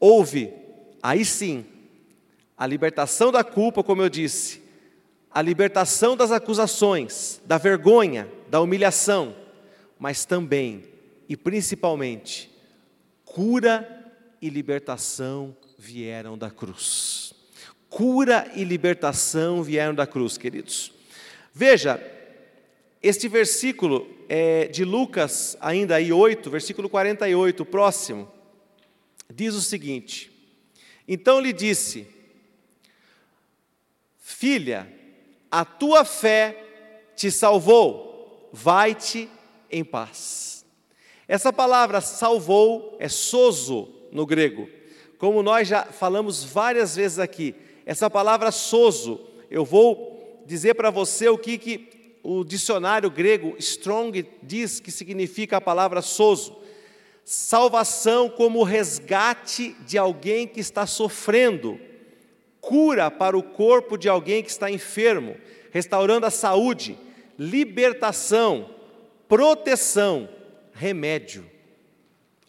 houve, 0.00 0.52
aí 1.02 1.24
sim, 1.24 1.64
a 2.56 2.66
libertação 2.66 3.30
da 3.32 3.44
culpa, 3.44 3.82
como 3.82 4.02
eu 4.02 4.08
disse, 4.08 4.62
a 5.30 5.40
libertação 5.40 6.16
das 6.16 6.32
acusações, 6.32 7.40
da 7.44 7.58
vergonha, 7.58 8.28
da 8.50 8.60
humilhação, 8.60 9.34
mas 9.98 10.24
também 10.24 10.84
e 11.28 11.36
principalmente 11.36 12.50
cura 13.24 13.86
e 14.40 14.48
libertação 14.48 15.56
vieram 15.78 16.36
da 16.36 16.50
cruz. 16.50 17.32
Cura 17.88 18.50
e 18.54 18.64
libertação 18.64 19.62
vieram 19.62 19.94
da 19.94 20.06
cruz, 20.06 20.36
queridos. 20.36 20.92
Veja, 21.58 22.00
este 23.02 23.26
versículo 23.26 24.08
é 24.28 24.68
de 24.68 24.84
Lucas, 24.84 25.56
ainda 25.60 25.96
aí 25.96 26.12
8, 26.12 26.48
versículo 26.48 26.88
48, 26.88 27.64
próximo, 27.64 28.30
diz 29.28 29.56
o 29.56 29.60
seguinte: 29.60 30.30
Então 31.08 31.40
lhe 31.40 31.52
disse, 31.52 32.06
Filha, 34.18 34.88
a 35.50 35.64
tua 35.64 36.04
fé 36.04 36.62
te 37.16 37.28
salvou, 37.28 38.48
vai-te 38.52 39.28
em 39.68 39.82
paz. 39.82 40.64
Essa 41.26 41.52
palavra 41.52 42.00
salvou 42.00 42.96
é 43.00 43.08
sozo 43.08 43.92
no 44.12 44.24
grego. 44.24 44.70
Como 45.18 45.42
nós 45.42 45.66
já 45.66 45.86
falamos 45.86 46.44
várias 46.44 46.94
vezes 46.94 47.18
aqui, 47.18 47.52
essa 47.84 48.08
palavra 48.08 48.52
sozo, 48.52 49.26
eu 49.50 49.64
vou 49.64 50.17
dizer 50.48 50.74
para 50.74 50.88
você 50.88 51.28
o 51.28 51.36
que, 51.36 51.58
que 51.58 52.16
o 52.22 52.42
dicionário 52.42 53.10
grego 53.10 53.54
Strong 53.58 54.26
diz 54.42 54.80
que 54.80 54.90
significa 54.90 55.58
a 55.58 55.60
palavra 55.60 56.00
sozo. 56.00 56.56
Salvação 57.22 58.30
como 58.30 58.62
resgate 58.62 59.76
de 59.86 59.98
alguém 59.98 60.46
que 60.46 60.58
está 60.58 60.86
sofrendo, 60.86 61.78
cura 62.62 63.10
para 63.10 63.36
o 63.36 63.42
corpo 63.42 63.98
de 63.98 64.08
alguém 64.08 64.42
que 64.42 64.48
está 64.48 64.70
enfermo, 64.70 65.36
restaurando 65.70 66.24
a 66.24 66.30
saúde, 66.30 66.98
libertação, 67.38 68.70
proteção, 69.28 70.30
remédio. 70.72 71.44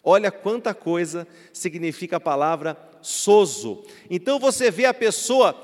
Olha 0.02 0.30
quanta 0.30 0.72
coisa 0.72 1.28
significa 1.52 2.16
a 2.16 2.20
palavra 2.20 2.78
sozo. 3.02 3.84
Então 4.08 4.38
você 4.38 4.70
vê 4.70 4.86
a 4.86 4.94
pessoa, 4.94 5.54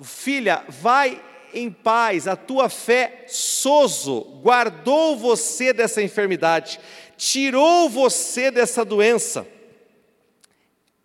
filha, 0.00 0.64
vai 0.70 1.22
em 1.54 1.70
paz, 1.70 2.26
a 2.26 2.36
tua 2.36 2.68
fé 2.68 3.24
sozo 3.28 4.20
guardou 4.42 5.16
você 5.16 5.72
dessa 5.72 6.02
enfermidade, 6.02 6.78
tirou 7.16 7.88
você 7.88 8.50
dessa 8.50 8.84
doença. 8.84 9.46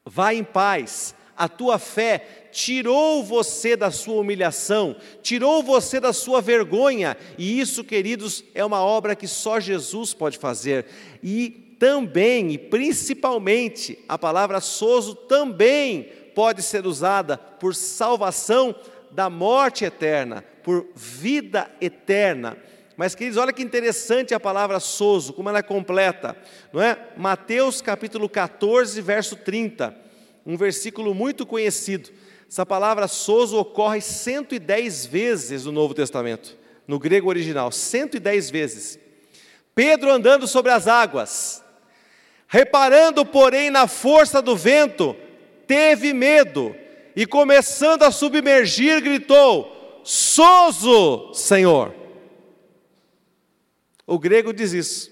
Vai 0.06 0.38
em 0.38 0.44
paz, 0.44 1.14
a 1.36 1.48
tua 1.48 1.78
fé 1.78 2.50
tirou 2.52 3.24
você 3.24 3.76
da 3.76 3.92
sua 3.92 4.22
humilhação, 4.22 4.96
tirou 5.22 5.62
você 5.62 6.00
da 6.00 6.12
sua 6.12 6.42
vergonha, 6.42 7.16
e 7.38 7.60
isso, 7.60 7.84
queridos, 7.84 8.44
é 8.56 8.66
uma 8.66 8.84
obra 8.84 9.16
que 9.16 9.28
só 9.28 9.60
Jesus 9.60 10.14
pode 10.14 10.38
fazer. 10.38 10.86
E 11.22 11.76
também 11.78 12.52
e 12.52 12.58
principalmente 12.58 14.00
a 14.10 14.18
palavra 14.18 14.60
sozo 14.60 15.14
também 15.14 16.04
pode 16.34 16.62
ser 16.62 16.86
usada 16.86 17.38
por 17.38 17.76
salvação 17.76 18.76
da 19.12 19.30
morte 19.30 19.86
eterna, 19.86 20.44
por 20.64 20.88
vida 20.96 21.70
eterna. 21.80 22.58
Mas, 22.96 23.16
queridos, 23.16 23.38
olha 23.38 23.54
que 23.54 23.62
interessante 23.62 24.34
a 24.34 24.40
palavra 24.40 24.80
sozo, 24.80 25.34
como 25.34 25.50
ela 25.50 25.60
é 25.60 25.64
completa, 25.64 26.36
não 26.74 26.82
é? 26.82 26.98
Mateus 27.16 27.82
capítulo 27.82 28.28
14, 28.28 29.00
verso 29.02 29.36
30, 29.36 29.96
um 30.46 30.58
versículo 30.58 31.14
muito 31.14 31.46
conhecido. 31.46 32.10
Essa 32.50 32.66
palavra 32.66 33.08
sozo 33.08 33.58
ocorre 33.58 34.02
110 34.02 35.06
vezes 35.06 35.66
no 35.66 35.72
Novo 35.72 35.94
Testamento, 35.94 36.58
no 36.88 36.98
grego 36.98 37.30
original, 37.30 37.72
110 37.72 38.50
vezes. 38.50 39.00
Pedro 39.76 40.12
andando 40.12 40.48
sobre 40.48 40.72
as 40.72 40.88
águas, 40.88 41.64
Reparando, 42.48 43.26
porém, 43.26 43.70
na 43.70 43.88
força 43.88 44.42
do 44.42 44.56
vento, 44.56 45.16
teve 45.68 46.14
medo 46.14 46.74
e, 47.18 47.26
começando 47.26 48.04
a 48.04 48.12
submergir, 48.12 49.02
gritou: 49.02 50.02
Sozo, 50.04 51.34
Senhor. 51.34 51.92
O 54.06 54.20
grego 54.20 54.54
diz 54.54 54.72
isso. 54.72 55.12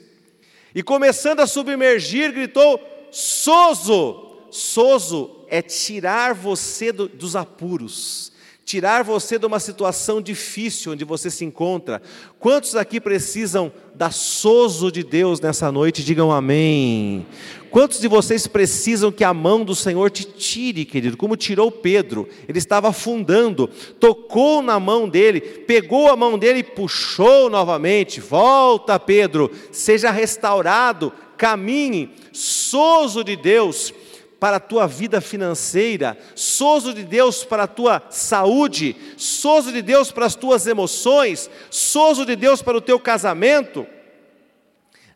E 0.75 0.83
começando 0.83 1.39
a 1.39 1.47
submergir, 1.47 2.31
gritou: 2.31 2.79
Sozo. 3.09 4.21
Sozo 4.51 5.47
é 5.49 5.63
tirar 5.63 6.35
você 6.35 6.91
do, 6.91 7.09
dos 7.09 7.35
apuros, 7.35 8.31
tirar 8.65 9.03
você 9.03 9.37
de 9.37 9.45
uma 9.45 9.59
situação 9.59 10.19
difícil 10.19 10.93
onde 10.93 11.05
você 11.05 11.29
se 11.29 11.45
encontra. 11.45 12.01
Quantos 12.39 12.75
aqui 12.75 12.99
precisam 12.99 13.71
da 13.93 14.09
sozo 14.09 14.91
de 14.91 15.03
Deus 15.03 15.39
nessa 15.39 15.71
noite? 15.71 16.03
Digam 16.03 16.31
amém. 16.31 17.27
Quantos 17.69 17.99
de 17.99 18.07
vocês 18.07 18.47
precisam 18.47 19.11
que 19.11 19.23
a 19.23 19.33
mão 19.33 19.63
do 19.63 19.75
Senhor 19.75 20.09
te 20.09 20.23
tire, 20.23 20.83
querido? 20.83 21.15
Como 21.15 21.37
tirou 21.37 21.69
Pedro, 21.69 22.27
ele 22.47 22.57
estava 22.57 22.89
afundando, 22.89 23.67
tocou 23.99 24.63
na 24.63 24.79
mão 24.79 25.07
dele, 25.07 25.41
pegou 25.41 26.09
a 26.09 26.15
mão 26.15 26.37
dele 26.37 26.59
e 26.59 26.63
puxou 26.63 27.49
novamente. 27.51 28.19
Volta, 28.19 28.99
Pedro, 28.99 29.51
seja 29.71 30.09
restaurado, 30.09 31.13
caminhe, 31.37 32.09
sozo 32.31 33.23
de 33.23 33.35
Deus 33.35 33.93
para 34.39 34.57
a 34.57 34.59
tua 34.59 34.87
vida 34.87 35.21
financeira, 35.21 36.17
sozo 36.35 36.93
de 36.93 37.03
Deus 37.03 37.43
para 37.43 37.63
a 37.63 37.67
tua 37.67 38.03
saúde, 38.09 38.95
sozo 39.17 39.71
de 39.71 39.81
Deus 39.81 40.11
para 40.11 40.25
as 40.25 40.35
tuas 40.35 40.67
emoções, 40.67 41.49
sozo 41.69 42.25
de 42.25 42.35
Deus 42.35 42.61
para 42.61 42.77
o 42.77 42.81
teu 42.81 42.99
casamento. 42.99 43.87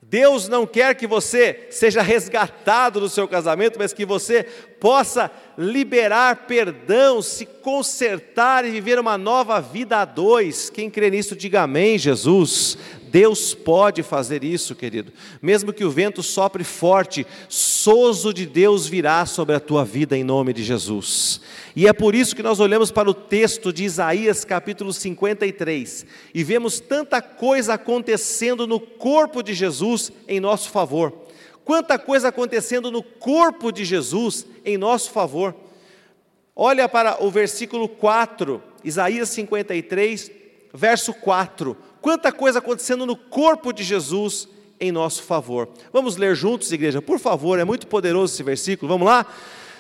Deus 0.10 0.48
não 0.48 0.66
quer 0.66 0.96
que 0.96 1.06
você 1.06 1.68
seja 1.70 2.02
resgatado 2.02 3.00
do 3.00 3.08
seu 3.08 3.28
casamento, 3.28 3.78
mas 3.78 3.94
que 3.94 4.04
você 4.04 4.44
possa 4.44 5.30
liberar 5.56 6.48
perdão, 6.48 7.22
se 7.22 7.46
consertar 7.46 8.66
e 8.66 8.72
viver 8.72 8.98
uma 8.98 9.20
nova 9.20 9.62
vida 9.62 9.98
a 9.98 10.06
dois. 10.06 10.68
Quem 10.68 10.90
crê 10.90 11.12
nisso, 11.12 11.36
diga 11.36 11.62
amém, 11.62 11.96
Jesus. 12.00 12.76
Deus 13.10 13.54
pode 13.54 14.04
fazer 14.04 14.44
isso, 14.44 14.76
querido. 14.76 15.12
Mesmo 15.42 15.74
que 15.74 15.84
o 15.84 15.90
vento 15.90 16.22
sopre 16.22 16.64
forte, 16.64 17.26
sozo 17.48 18.34
de 18.34 18.46
Deus 18.46 18.88
virá 18.88 19.26
sobre 19.26 19.56
a 19.56 19.60
tua 19.60 19.84
vida 19.84 20.18
em 20.18 20.24
nome 20.24 20.54
de 20.54 20.64
Jesus. 20.64 21.42
E 21.76 21.88
é 21.88 21.94
por 21.94 22.14
isso 22.14 22.36
que 22.36 22.44
nós 22.44 22.60
olhamos 22.60 22.92
para 22.92 23.10
o 23.10 23.14
texto 23.14 23.74
de 23.74 23.84
Isaías 23.84 24.46
capítulo 24.46 24.94
53 24.94 26.06
e 26.34 26.44
vemos 26.44 26.80
tanta 26.80 27.22
coisa 27.22 27.74
acontecendo 27.74 28.68
no 28.68 28.80
corpo 28.80 29.42
de 29.42 29.54
Jesus 29.54 30.12
em 30.28 30.40
nosso 30.40 30.70
favor. 30.70 31.14
Quanta 31.66 32.00
coisa 32.00 32.30
acontecendo 32.30 32.92
no 32.92 33.04
corpo 33.04 33.72
de 33.72 33.86
Jesus 33.86 34.46
em 34.66 34.78
nosso 34.78 35.12
favor. 35.12 35.56
Olha 36.56 36.90
para 36.90 37.24
o 37.24 37.32
versículo 37.32 37.88
4, 37.88 38.62
Isaías 38.84 39.30
53, 39.30 40.32
verso 40.74 41.14
4 41.14 41.89
Quanta 42.02 42.32
coisa 42.32 42.60
acontecendo 42.60 43.06
no 43.06 43.16
corpo 43.16 43.74
de 43.74 43.84
Jesus 43.84 44.48
em 44.80 44.92
nosso 44.92 45.24
favor. 45.24 45.68
Vamos 45.92 46.16
ler 46.16 46.36
juntos, 46.36 46.72
igreja, 46.72 47.02
por 47.02 47.20
favor, 47.20 47.60
é 47.60 47.66
muito 47.66 47.88
poderoso 47.88 48.34
esse 48.34 48.44
versículo. 48.44 48.88
Vamos 48.90 49.06
lá? 49.06 49.26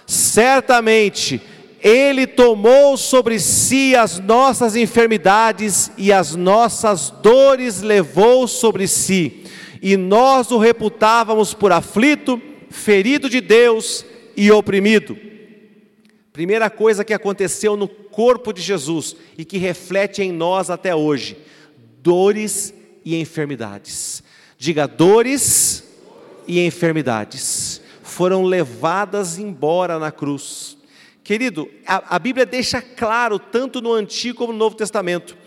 Certamente 0.05 1.41
ele 1.81 2.27
tomou 2.27 2.97
sobre 2.97 3.39
si 3.39 3.95
as 3.95 4.19
nossas 4.19 4.75
enfermidades 4.75 5.89
e 5.97 6.11
as 6.11 6.35
nossas 6.35 7.09
dores 7.09 7.81
levou 7.81 8.47
sobre 8.47 8.85
si, 8.85 9.45
e 9.81 9.95
nós 9.95 10.51
o 10.51 10.57
reputávamos 10.57 11.53
por 11.53 11.71
aflito, 11.71 12.41
ferido 12.69 13.29
de 13.29 13.39
Deus 13.39 14.05
e 14.35 14.51
oprimido. 14.51 15.17
Primeira 16.33 16.69
coisa 16.69 17.05
que 17.05 17.13
aconteceu 17.13 17.77
no 17.77 17.87
corpo 17.87 18.51
de 18.51 18.61
Jesus 18.61 19.15
e 19.37 19.45
que 19.45 19.57
reflete 19.57 20.21
em 20.21 20.33
nós 20.33 20.69
até 20.69 20.93
hoje 20.93 21.37
dores 22.01 22.73
e 23.03 23.15
enfermidades. 23.15 24.23
Diga, 24.57 24.87
dores 24.87 25.83
e 26.47 26.59
enfermidades 26.65 27.81
foram 28.01 28.43
levadas 28.43 29.37
embora 29.37 29.99
na 29.99 30.11
cruz. 30.11 30.77
Querido, 31.23 31.69
a, 31.85 32.15
a, 32.15 32.19
Bíblia 32.19 32.45
deixa 32.45 32.81
claro, 32.81 33.37
tanto 33.37 33.81
no 33.81 33.93
Antigo 33.93 34.39
como 34.39 34.51
no 34.51 34.57
Novo 34.57 34.75
Testamento, 34.75 35.37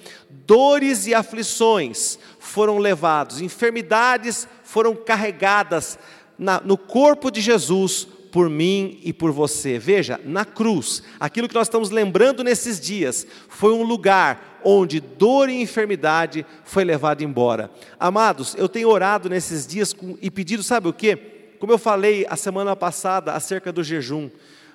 dores 0.46 1.06
e 1.08 1.14
aflições 1.14 2.18
foram 2.38 2.78
levados, 2.78 3.40
enfermidades 3.40 4.46
foram 4.62 4.94
carregadas 4.94 5.98
na, 6.38 6.60
no 6.60 6.78
corpo 6.78 7.30
de 7.30 7.40
Jesus 7.40 8.06
por 8.30 8.48
mim 8.48 9.00
e 9.02 9.12
por 9.12 9.32
você. 9.32 9.78
Veja, 9.78 10.20
na 10.24 10.44
cruz, 10.44 11.02
aquilo 11.18 11.48
que 11.48 11.54
nós 11.54 11.66
estamos 11.66 11.90
lembrando 11.90 12.44
nesses 12.44 12.80
dias, 12.80 13.26
foi 13.48 13.72
um 13.72 13.82
lugar 13.82 14.51
onde 14.64 15.00
dor 15.00 15.48
e 15.48 15.60
enfermidade 15.60 16.46
foi 16.64 16.84
levado 16.84 17.22
embora. 17.22 17.70
Amados, 17.98 18.54
eu 18.56 18.68
tenho 18.68 18.88
orado 18.88 19.28
nesses 19.28 19.66
dias 19.66 19.92
com, 19.92 20.16
e 20.20 20.30
pedido, 20.30 20.62
sabe 20.62 20.88
o 20.88 20.92
que? 20.92 21.16
Como 21.58 21.72
eu 21.72 21.78
falei 21.78 22.26
a 22.28 22.36
semana 22.36 22.74
passada 22.74 23.32
acerca 23.32 23.72
do 23.72 23.84
jejum, 23.84 24.30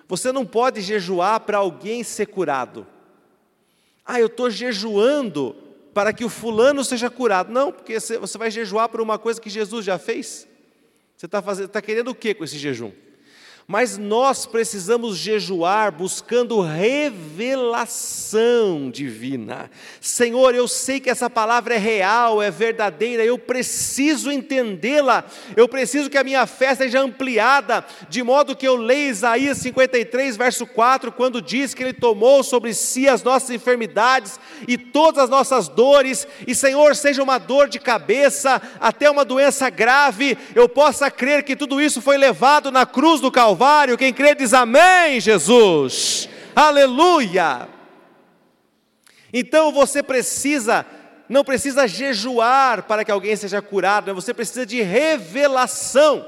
você 0.08 0.32
não 0.32 0.46
pode 0.46 0.82
jejuar 0.82 1.42
para 1.42 1.58
alguém 1.58 2.04
ser 2.04 2.28
curado. 2.28 2.88
Ah, 4.06 4.20
eu 4.20 4.28
estou 4.28 4.50
jejuando 4.50 5.56
para 5.94 6.14
que 6.14 6.24
o 6.24 6.30
fulano 6.30 6.84
seja 6.84 7.10
curado. 7.10 7.52
Não, 7.52 7.72
porque 7.72 8.00
você 8.00 8.38
vai 8.38 8.50
jejuar 8.50 8.88
por 8.88 9.02
uma 9.02 9.18
coisa 9.18 9.42
que 9.42 9.50
Jesus 9.50 9.84
já 9.84 9.98
fez. 9.98 10.48
Você 11.18 11.26
está 11.26 11.42
tá 11.42 11.82
querendo 11.82 12.10
o 12.10 12.16
que 12.16 12.34
com 12.34 12.44
esse 12.44 12.58
jejum? 12.58 12.92
Mas 13.70 13.98
nós 13.98 14.46
precisamos 14.46 15.18
jejuar 15.18 15.92
buscando 15.92 16.62
revelação 16.62 18.00
divina. 18.90 19.70
Senhor, 20.00 20.56
eu 20.56 20.70
sei 20.70 21.02
que 21.02 21.10
essa 21.10 21.30
palavra 21.30 21.76
é 21.76 21.78
real, 21.78 22.42
é 22.42 22.50
verdadeira, 22.50 23.26
eu 23.26 23.38
preciso 23.38 24.32
entendê-la, 24.32 25.26
eu 25.54 25.68
preciso 25.68 26.10
que 26.10 26.18
a 26.18 26.24
minha 26.24 26.48
fé 26.48 26.74
seja 26.76 27.02
ampliada, 27.02 27.86
de 28.08 28.24
modo 28.24 28.56
que 28.56 28.66
eu 28.66 28.78
leia 28.78 29.10
Isaías 29.10 29.58
53, 29.58 30.38
verso 30.38 30.66
4, 30.66 31.12
quando 31.12 31.42
diz 31.42 31.74
que 31.74 31.84
Ele 31.84 31.92
tomou 31.92 32.44
sobre 32.46 32.74
si 32.74 33.06
as 33.06 33.22
nossas 33.22 33.50
enfermidades 33.50 34.40
e 34.66 34.78
todas 34.78 35.26
as 35.26 35.30
nossas 35.30 35.68
dores, 35.68 36.26
e 36.48 36.56
Senhor, 36.56 36.96
seja 36.96 37.22
uma 37.22 37.38
dor 37.38 37.68
de 37.68 37.80
cabeça, 37.80 38.62
até 38.80 39.12
uma 39.12 39.26
doença 39.26 39.70
grave, 39.70 40.38
eu 40.56 40.70
possa 40.70 41.12
crer 41.12 41.44
que 41.44 41.54
tudo 41.54 41.82
isso 41.82 42.02
foi 42.02 42.18
levado 42.18 42.72
na 42.72 42.86
cruz 42.86 43.20
do 43.20 43.30
Calvário 43.30 43.57
Calvário. 43.58 43.98
Quem 43.98 44.14
crê 44.14 44.36
diz 44.36 44.54
amém, 44.54 45.20
Jesus. 45.20 46.30
Aleluia. 46.56 47.68
Então 49.34 49.72
você 49.72 50.04
precisa, 50.04 50.86
não 51.28 51.44
precisa 51.44 51.88
jejuar 51.88 52.84
para 52.84 53.04
que 53.04 53.10
alguém 53.10 53.36
seja 53.36 53.60
curado, 53.60 54.14
você 54.14 54.32
precisa 54.32 54.64
de 54.64 54.84
revelação. 54.84 56.24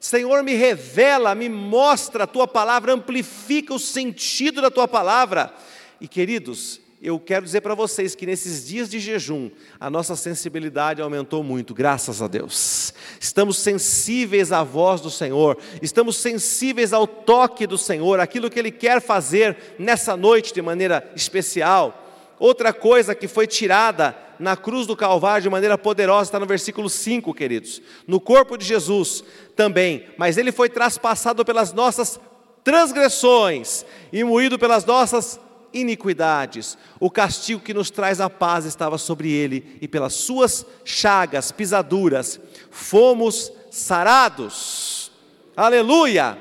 Senhor, 0.00 0.42
me 0.42 0.54
revela, 0.54 1.36
me 1.36 1.48
mostra 1.48 2.24
a 2.24 2.26
tua 2.26 2.48
palavra, 2.48 2.94
amplifica 2.94 3.72
o 3.72 3.78
sentido 3.78 4.60
da 4.60 4.72
tua 4.72 4.88
palavra. 4.88 5.54
E 6.00 6.08
queridos, 6.08 6.80
eu 7.02 7.18
quero 7.18 7.46
dizer 7.46 7.62
para 7.62 7.74
vocês 7.74 8.14
que 8.14 8.26
nesses 8.26 8.66
dias 8.66 8.90
de 8.90 9.00
jejum, 9.00 9.50
a 9.78 9.88
nossa 9.88 10.14
sensibilidade 10.14 11.00
aumentou 11.00 11.42
muito, 11.42 11.72
graças 11.72 12.20
a 12.20 12.28
Deus. 12.28 12.92
Estamos 13.18 13.56
sensíveis 13.56 14.52
à 14.52 14.62
voz 14.62 15.00
do 15.00 15.10
Senhor, 15.10 15.56
estamos 15.80 16.16
sensíveis 16.16 16.92
ao 16.92 17.06
toque 17.06 17.66
do 17.66 17.78
Senhor, 17.78 18.20
aquilo 18.20 18.50
que 18.50 18.58
Ele 18.58 18.70
quer 18.70 19.00
fazer 19.00 19.56
nessa 19.78 20.14
noite 20.14 20.52
de 20.52 20.60
maneira 20.60 21.10
especial. 21.16 22.06
Outra 22.38 22.70
coisa 22.70 23.14
que 23.14 23.26
foi 23.26 23.46
tirada 23.46 24.14
na 24.38 24.54
cruz 24.54 24.86
do 24.86 24.96
Calvário 24.96 25.42
de 25.42 25.50
maneira 25.50 25.78
poderosa 25.78 26.28
está 26.28 26.40
no 26.40 26.46
versículo 26.46 26.90
5, 26.90 27.32
queridos. 27.32 27.80
No 28.06 28.20
corpo 28.20 28.58
de 28.58 28.64
Jesus 28.66 29.24
também, 29.56 30.06
mas 30.18 30.36
ele 30.36 30.52
foi 30.52 30.68
traspassado 30.68 31.46
pelas 31.46 31.72
nossas 31.72 32.20
transgressões 32.62 33.86
e 34.12 34.22
moído 34.22 34.58
pelas 34.58 34.84
nossas 34.84 35.40
iniquidades. 35.72 36.76
O 36.98 37.10
castigo 37.10 37.60
que 37.60 37.74
nos 37.74 37.90
traz 37.90 38.20
a 38.20 38.28
paz 38.30 38.64
estava 38.64 38.98
sobre 38.98 39.30
ele, 39.30 39.78
e 39.80 39.88
pelas 39.88 40.14
suas 40.14 40.64
chagas, 40.84 41.52
pisaduras, 41.52 42.40
fomos 42.70 43.52
sarados. 43.70 45.12
Aleluia! 45.56 46.38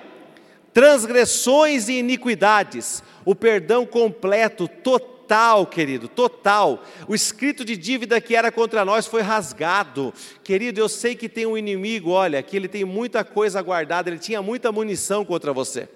Transgressões 0.73 1.89
e 1.89 1.93
iniquidades, 1.93 3.03
o 3.25 3.35
perdão 3.35 3.85
completo, 3.85 4.67
total, 4.67 5.65
querido, 5.65 6.07
total. 6.07 6.83
O 7.07 7.15
escrito 7.15 7.65
de 7.65 7.75
dívida 7.75 8.21
que 8.21 8.35
era 8.35 8.51
contra 8.51 8.85
nós 8.85 9.07
foi 9.07 9.21
rasgado. 9.21 10.13
Querido, 10.43 10.79
eu 10.79 10.87
sei 10.87 11.15
que 11.15 11.27
tem 11.27 11.45
um 11.45 11.57
inimigo, 11.57 12.11
olha, 12.11 12.41
que 12.41 12.55
ele 12.55 12.67
tem 12.67 12.85
muita 12.85 13.23
coisa 13.23 13.61
guardada, 13.61 14.09
ele 14.09 14.19
tinha 14.19 14.41
muita 14.41 14.71
munição 14.71 15.25
contra 15.25 15.51
você. 15.51 15.89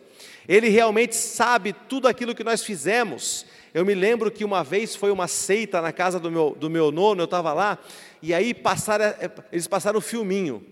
Ele 0.47 0.69
realmente 0.69 1.15
sabe 1.15 1.73
tudo 1.73 2.07
aquilo 2.07 2.35
que 2.35 2.43
nós 2.43 2.63
fizemos. 2.63 3.45
Eu 3.73 3.85
me 3.85 3.95
lembro 3.95 4.29
que 4.29 4.45
uma 4.45 4.63
vez 4.63 4.95
foi 4.95 5.11
uma 5.11 5.27
seita 5.27 5.81
na 5.81 5.91
casa 5.91 6.19
do 6.19 6.29
meu, 6.29 6.55
do 6.59 6.69
meu 6.69 6.91
nono, 6.91 7.21
eu 7.21 7.25
estava 7.25 7.53
lá, 7.53 7.79
e 8.21 8.33
aí 8.33 8.53
passaram, 8.53 9.05
é, 9.05 9.31
eles 9.51 9.67
passaram 9.67 9.97
um 9.97 10.01
filminho. 10.01 10.63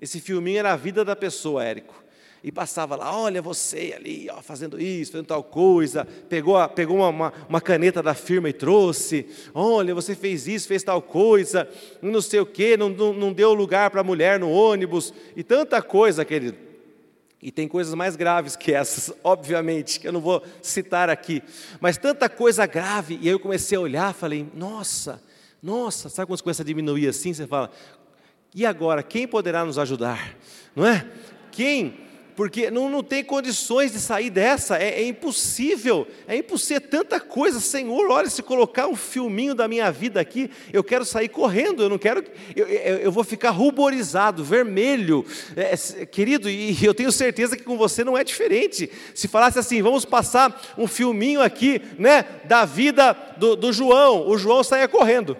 Esse 0.00 0.20
filminho 0.20 0.58
era 0.58 0.72
a 0.72 0.76
vida 0.76 1.04
da 1.04 1.16
pessoa, 1.16 1.64
Érico. 1.64 1.94
E 2.42 2.50
passava 2.50 2.96
lá, 2.96 3.14
olha 3.14 3.42
você 3.42 3.92
ali, 3.94 4.26
ó, 4.30 4.40
fazendo 4.40 4.80
isso, 4.80 5.12
fazendo 5.12 5.26
tal 5.26 5.44
coisa, 5.44 6.06
pegou, 6.28 6.56
a, 6.56 6.66
pegou 6.66 6.96
uma, 6.96 7.08
uma, 7.08 7.32
uma, 7.46 7.60
caneta 7.60 8.02
da 8.02 8.14
firma 8.14 8.48
e 8.48 8.52
trouxe, 8.54 9.26
olha, 9.52 9.94
você 9.94 10.14
fez 10.14 10.48
isso, 10.48 10.66
fez 10.66 10.82
tal 10.82 11.02
coisa, 11.02 11.68
não 12.00 12.22
sei 12.22 12.40
o 12.40 12.46
quê, 12.46 12.78
não, 12.78 12.88
não, 12.88 13.12
não 13.12 13.30
deu 13.30 13.52
lugar 13.52 13.90
para 13.90 14.00
a 14.00 14.04
mulher 14.04 14.40
no 14.40 14.50
ônibus, 14.50 15.12
e 15.36 15.42
tanta 15.42 15.82
coisa, 15.82 16.24
querido. 16.24 16.69
E 17.42 17.50
tem 17.50 17.66
coisas 17.66 17.94
mais 17.94 18.16
graves 18.16 18.54
que 18.54 18.72
essas, 18.72 19.14
obviamente, 19.24 19.98
que 19.98 20.06
eu 20.06 20.12
não 20.12 20.20
vou 20.20 20.42
citar 20.60 21.08
aqui. 21.08 21.42
Mas 21.80 21.96
tanta 21.96 22.28
coisa 22.28 22.66
grave, 22.66 23.18
e 23.20 23.28
aí 23.28 23.34
eu 23.34 23.40
comecei 23.40 23.78
a 23.78 23.80
olhar, 23.80 24.12
falei, 24.12 24.46
nossa, 24.54 25.22
nossa, 25.62 26.08
sabe 26.08 26.26
quando 26.26 26.38
você 26.38 26.42
começa 26.42 26.62
a 26.62 26.66
diminuir 26.66 27.08
assim? 27.08 27.32
Você 27.32 27.46
fala, 27.46 27.70
e 28.54 28.66
agora, 28.66 29.02
quem 29.02 29.26
poderá 29.26 29.64
nos 29.64 29.78
ajudar? 29.78 30.36
Não 30.74 30.84
é? 30.86 31.06
Quem? 31.52 32.09
Porque 32.40 32.70
não, 32.70 32.88
não 32.88 33.02
tem 33.02 33.22
condições 33.22 33.92
de 33.92 34.00
sair 34.00 34.30
dessa, 34.30 34.78
é, 34.78 35.02
é 35.02 35.06
impossível, 35.06 36.06
é 36.26 36.34
impossível, 36.36 36.78
é 36.78 36.88
tanta 36.88 37.20
coisa, 37.20 37.60
Senhor, 37.60 38.10
olha, 38.10 38.30
se 38.30 38.42
colocar 38.42 38.86
um 38.86 38.96
filminho 38.96 39.54
da 39.54 39.68
minha 39.68 39.92
vida 39.92 40.18
aqui, 40.18 40.50
eu 40.72 40.82
quero 40.82 41.04
sair 41.04 41.28
correndo, 41.28 41.82
eu 41.82 41.90
não 41.90 41.98
quero, 41.98 42.24
eu, 42.56 42.66
eu, 42.66 42.96
eu 42.96 43.12
vou 43.12 43.24
ficar 43.24 43.50
ruborizado, 43.50 44.42
vermelho, 44.42 45.22
é, 45.54 46.06
querido, 46.06 46.48
e 46.48 46.82
eu 46.82 46.94
tenho 46.94 47.12
certeza 47.12 47.58
que 47.58 47.62
com 47.62 47.76
você 47.76 48.02
não 48.02 48.16
é 48.16 48.24
diferente, 48.24 48.90
se 49.14 49.28
falasse 49.28 49.58
assim, 49.58 49.82
vamos 49.82 50.06
passar 50.06 50.62
um 50.78 50.86
filminho 50.86 51.42
aqui, 51.42 51.82
né, 51.98 52.24
da 52.46 52.64
vida 52.64 53.14
do, 53.36 53.54
do 53.54 53.70
João, 53.70 54.26
o 54.26 54.38
João 54.38 54.64
saia 54.64 54.88
correndo, 54.88 55.36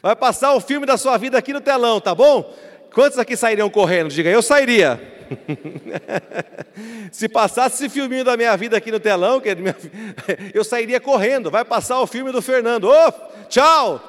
vai 0.00 0.14
passar 0.14 0.54
o 0.54 0.60
filme 0.60 0.86
da 0.86 0.96
sua 0.96 1.16
vida 1.16 1.36
aqui 1.36 1.52
no 1.52 1.60
telão, 1.60 2.00
tá 2.00 2.14
bom? 2.14 2.54
Quantos 2.94 3.18
aqui 3.18 3.36
sairiam 3.36 3.68
correndo? 3.68 4.10
Diga, 4.10 4.30
eu 4.30 4.40
sairia. 4.40 5.15
Se 7.12 7.28
passasse 7.28 7.84
esse 7.84 7.92
filminho 7.92 8.24
da 8.24 8.36
minha 8.36 8.56
vida 8.56 8.76
aqui 8.76 8.90
no 8.90 9.00
telão, 9.00 9.40
eu 10.52 10.64
sairia 10.64 11.00
correndo. 11.00 11.50
Vai 11.50 11.64
passar 11.64 12.00
o 12.00 12.06
filme 12.06 12.32
do 12.32 12.42
Fernando. 12.42 12.88
Oh, 12.88 13.12
tchau! 13.48 14.00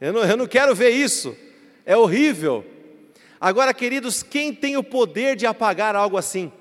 Eu 0.00 0.12
não, 0.12 0.24
eu 0.24 0.36
não 0.36 0.46
quero 0.46 0.74
ver 0.74 0.90
isso. 0.90 1.36
É 1.86 1.96
horrível. 1.96 2.64
Agora, 3.40 3.74
queridos, 3.74 4.22
quem 4.22 4.54
tem 4.54 4.76
o 4.76 4.82
poder 4.82 5.36
de 5.36 5.46
apagar 5.46 5.94
algo 5.94 6.16
assim? 6.16 6.52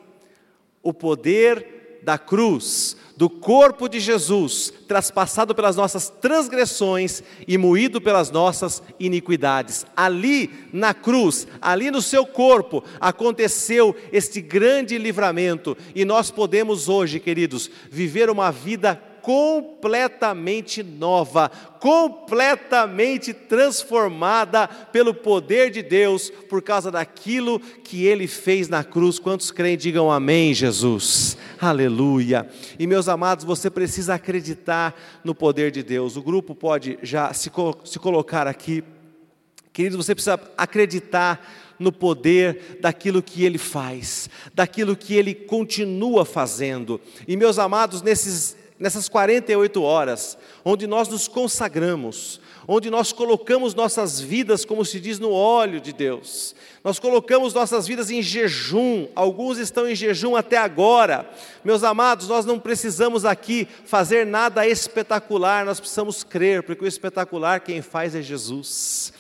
O 0.81 0.93
poder 0.93 1.82
da 2.03 2.17
cruz 2.17 2.97
do 3.15 3.29
corpo 3.29 3.87
de 3.87 3.99
Jesus, 3.99 4.73
traspassado 4.87 5.53
pelas 5.53 5.75
nossas 5.75 6.09
transgressões 6.09 7.21
e 7.47 7.57
moído 7.57 8.01
pelas 8.01 8.31
nossas 8.31 8.81
iniquidades. 8.99 9.85
Ali 9.95 10.49
na 10.73 10.93
cruz, 10.93 11.47
ali 11.61 11.91
no 11.91 12.01
seu 12.01 12.25
corpo, 12.25 12.83
aconteceu 12.99 13.95
este 14.11 14.41
grande 14.41 14.97
livramento, 14.97 15.77
e 15.93 16.03
nós 16.03 16.31
podemos 16.31 16.89
hoje, 16.89 17.19
queridos, 17.19 17.69
viver 17.89 18.29
uma 18.29 18.51
vida 18.51 19.01
completamente 19.23 20.83
nova, 20.83 21.49
completamente 21.79 23.33
transformada 23.33 24.67
pelo 24.67 25.13
poder 25.13 25.71
de 25.71 25.81
Deus, 25.81 26.29
por 26.49 26.61
causa 26.61 26.91
daquilo 26.91 27.57
que 27.57 28.05
Ele 28.05 28.27
fez 28.27 28.67
na 28.67 28.83
cruz. 28.83 29.19
Quantos 29.19 29.49
creem, 29.49 29.77
digam 29.77 30.11
amém, 30.11 30.53
Jesus. 30.53 31.37
Aleluia. 31.63 32.45
E 32.77 32.85
meus 32.85 33.07
amados, 33.07 33.45
você 33.45 33.69
precisa 33.69 34.15
acreditar 34.15 34.93
no 35.23 35.33
poder 35.33 35.71
de 35.71 35.81
Deus. 35.81 36.17
O 36.17 36.21
grupo 36.21 36.53
pode 36.53 36.99
já 37.01 37.33
se, 37.33 37.49
se 37.85 37.99
colocar 37.99 38.47
aqui. 38.47 38.83
Querido, 39.71 39.95
você 39.95 40.13
precisa 40.13 40.37
acreditar 40.57 41.41
no 41.79 41.89
poder 41.89 42.79
daquilo 42.81 43.23
que 43.23 43.45
Ele 43.45 43.57
faz, 43.57 44.29
daquilo 44.53 44.93
que 44.93 45.13
Ele 45.13 45.33
continua 45.33 46.25
fazendo. 46.25 46.99
E 47.25 47.37
meus 47.37 47.57
amados, 47.57 48.01
nesses 48.01 48.57
nessas 48.79 49.07
48 49.07 49.81
horas, 49.81 50.37
onde 50.63 50.87
nós 50.87 51.07
nos 51.07 51.27
consagramos, 51.27 52.41
onde 52.67 52.89
nós 52.89 53.11
colocamos 53.11 53.73
nossas 53.73 54.19
vidas, 54.19 54.65
como 54.65 54.85
se 54.85 54.99
diz, 54.99 55.19
no 55.19 55.31
óleo 55.31 55.81
de 55.81 55.91
Deus. 55.91 56.55
Nós 56.83 56.99
colocamos 56.99 57.53
nossas 57.53 57.87
vidas 57.87 58.11
em 58.11 58.21
jejum, 58.21 59.07
alguns 59.15 59.57
estão 59.57 59.87
em 59.87 59.95
jejum 59.95 60.35
até 60.35 60.57
agora. 60.57 61.29
Meus 61.63 61.83
amados, 61.83 62.27
nós 62.27 62.45
não 62.45 62.59
precisamos 62.59 63.23
aqui 63.23 63.67
fazer 63.85 64.25
nada 64.25 64.67
espetacular, 64.67 65.65
nós 65.65 65.79
precisamos 65.79 66.23
crer, 66.23 66.63
porque 66.63 66.83
o 66.83 66.87
espetacular 66.87 67.61
quem 67.61 67.81
faz 67.81 68.15
é 68.15 68.21
Jesus. 68.21 69.13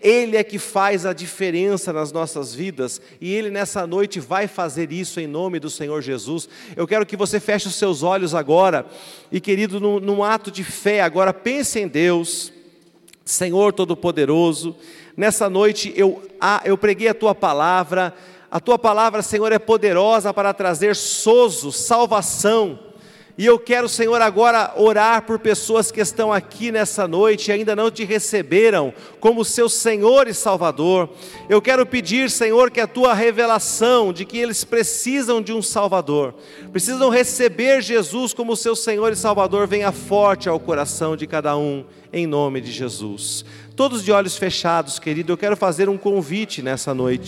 Ele 0.00 0.36
é 0.36 0.42
que 0.42 0.58
faz 0.58 1.04
a 1.04 1.12
diferença 1.12 1.92
nas 1.92 2.10
nossas 2.10 2.54
vidas 2.54 3.00
e 3.20 3.32
Ele 3.32 3.50
nessa 3.50 3.86
noite 3.86 4.18
vai 4.18 4.48
fazer 4.48 4.90
isso 4.90 5.20
em 5.20 5.26
nome 5.26 5.60
do 5.60 5.70
Senhor 5.70 6.00
Jesus. 6.00 6.48
Eu 6.74 6.86
quero 6.86 7.06
que 7.06 7.16
você 7.16 7.38
feche 7.38 7.68
os 7.68 7.74
seus 7.74 8.02
olhos 8.02 8.34
agora 8.34 8.86
e, 9.30 9.40
querido, 9.40 9.80
num, 9.80 10.00
num 10.00 10.24
ato 10.24 10.50
de 10.50 10.64
fé, 10.64 11.00
agora 11.00 11.32
pense 11.32 11.78
em 11.78 11.88
Deus. 11.88 12.52
Senhor 13.24 13.72
Todo-Poderoso, 13.72 14.74
nessa 15.16 15.48
noite 15.48 15.92
eu, 15.96 16.22
eu 16.64 16.76
preguei 16.76 17.08
a 17.08 17.14
tua 17.14 17.34
palavra, 17.34 18.12
a 18.50 18.58
tua 18.58 18.76
palavra, 18.76 19.22
Senhor, 19.22 19.52
é 19.52 19.58
poderosa 19.58 20.34
para 20.34 20.52
trazer 20.52 20.96
sozo, 20.96 21.70
salvação. 21.70 22.89
E 23.40 23.46
eu 23.46 23.58
quero, 23.58 23.88
Senhor, 23.88 24.20
agora 24.20 24.74
orar 24.76 25.22
por 25.22 25.38
pessoas 25.38 25.90
que 25.90 25.98
estão 25.98 26.30
aqui 26.30 26.70
nessa 26.70 27.08
noite 27.08 27.48
e 27.48 27.52
ainda 27.52 27.74
não 27.74 27.90
te 27.90 28.04
receberam 28.04 28.92
como 29.18 29.46
seu 29.46 29.66
Senhor 29.66 30.28
e 30.28 30.34
Salvador. 30.34 31.08
Eu 31.48 31.62
quero 31.62 31.86
pedir, 31.86 32.30
Senhor, 32.30 32.70
que 32.70 32.82
a 32.82 32.86
tua 32.86 33.14
revelação 33.14 34.12
de 34.12 34.26
que 34.26 34.36
eles 34.36 34.62
precisam 34.62 35.40
de 35.40 35.54
um 35.54 35.62
Salvador, 35.62 36.34
precisam 36.70 37.08
receber 37.08 37.80
Jesus 37.80 38.34
como 38.34 38.54
seu 38.54 38.76
Senhor 38.76 39.10
e 39.10 39.16
Salvador, 39.16 39.66
venha 39.66 39.90
forte 39.90 40.46
ao 40.46 40.60
coração 40.60 41.16
de 41.16 41.26
cada 41.26 41.56
um, 41.56 41.82
em 42.12 42.26
nome 42.26 42.60
de 42.60 42.70
Jesus. 42.70 43.42
Todos 43.74 44.04
de 44.04 44.12
olhos 44.12 44.36
fechados, 44.36 44.98
querido, 44.98 45.32
eu 45.32 45.38
quero 45.38 45.56
fazer 45.56 45.88
um 45.88 45.96
convite 45.96 46.60
nessa 46.60 46.92
noite. 46.92 47.18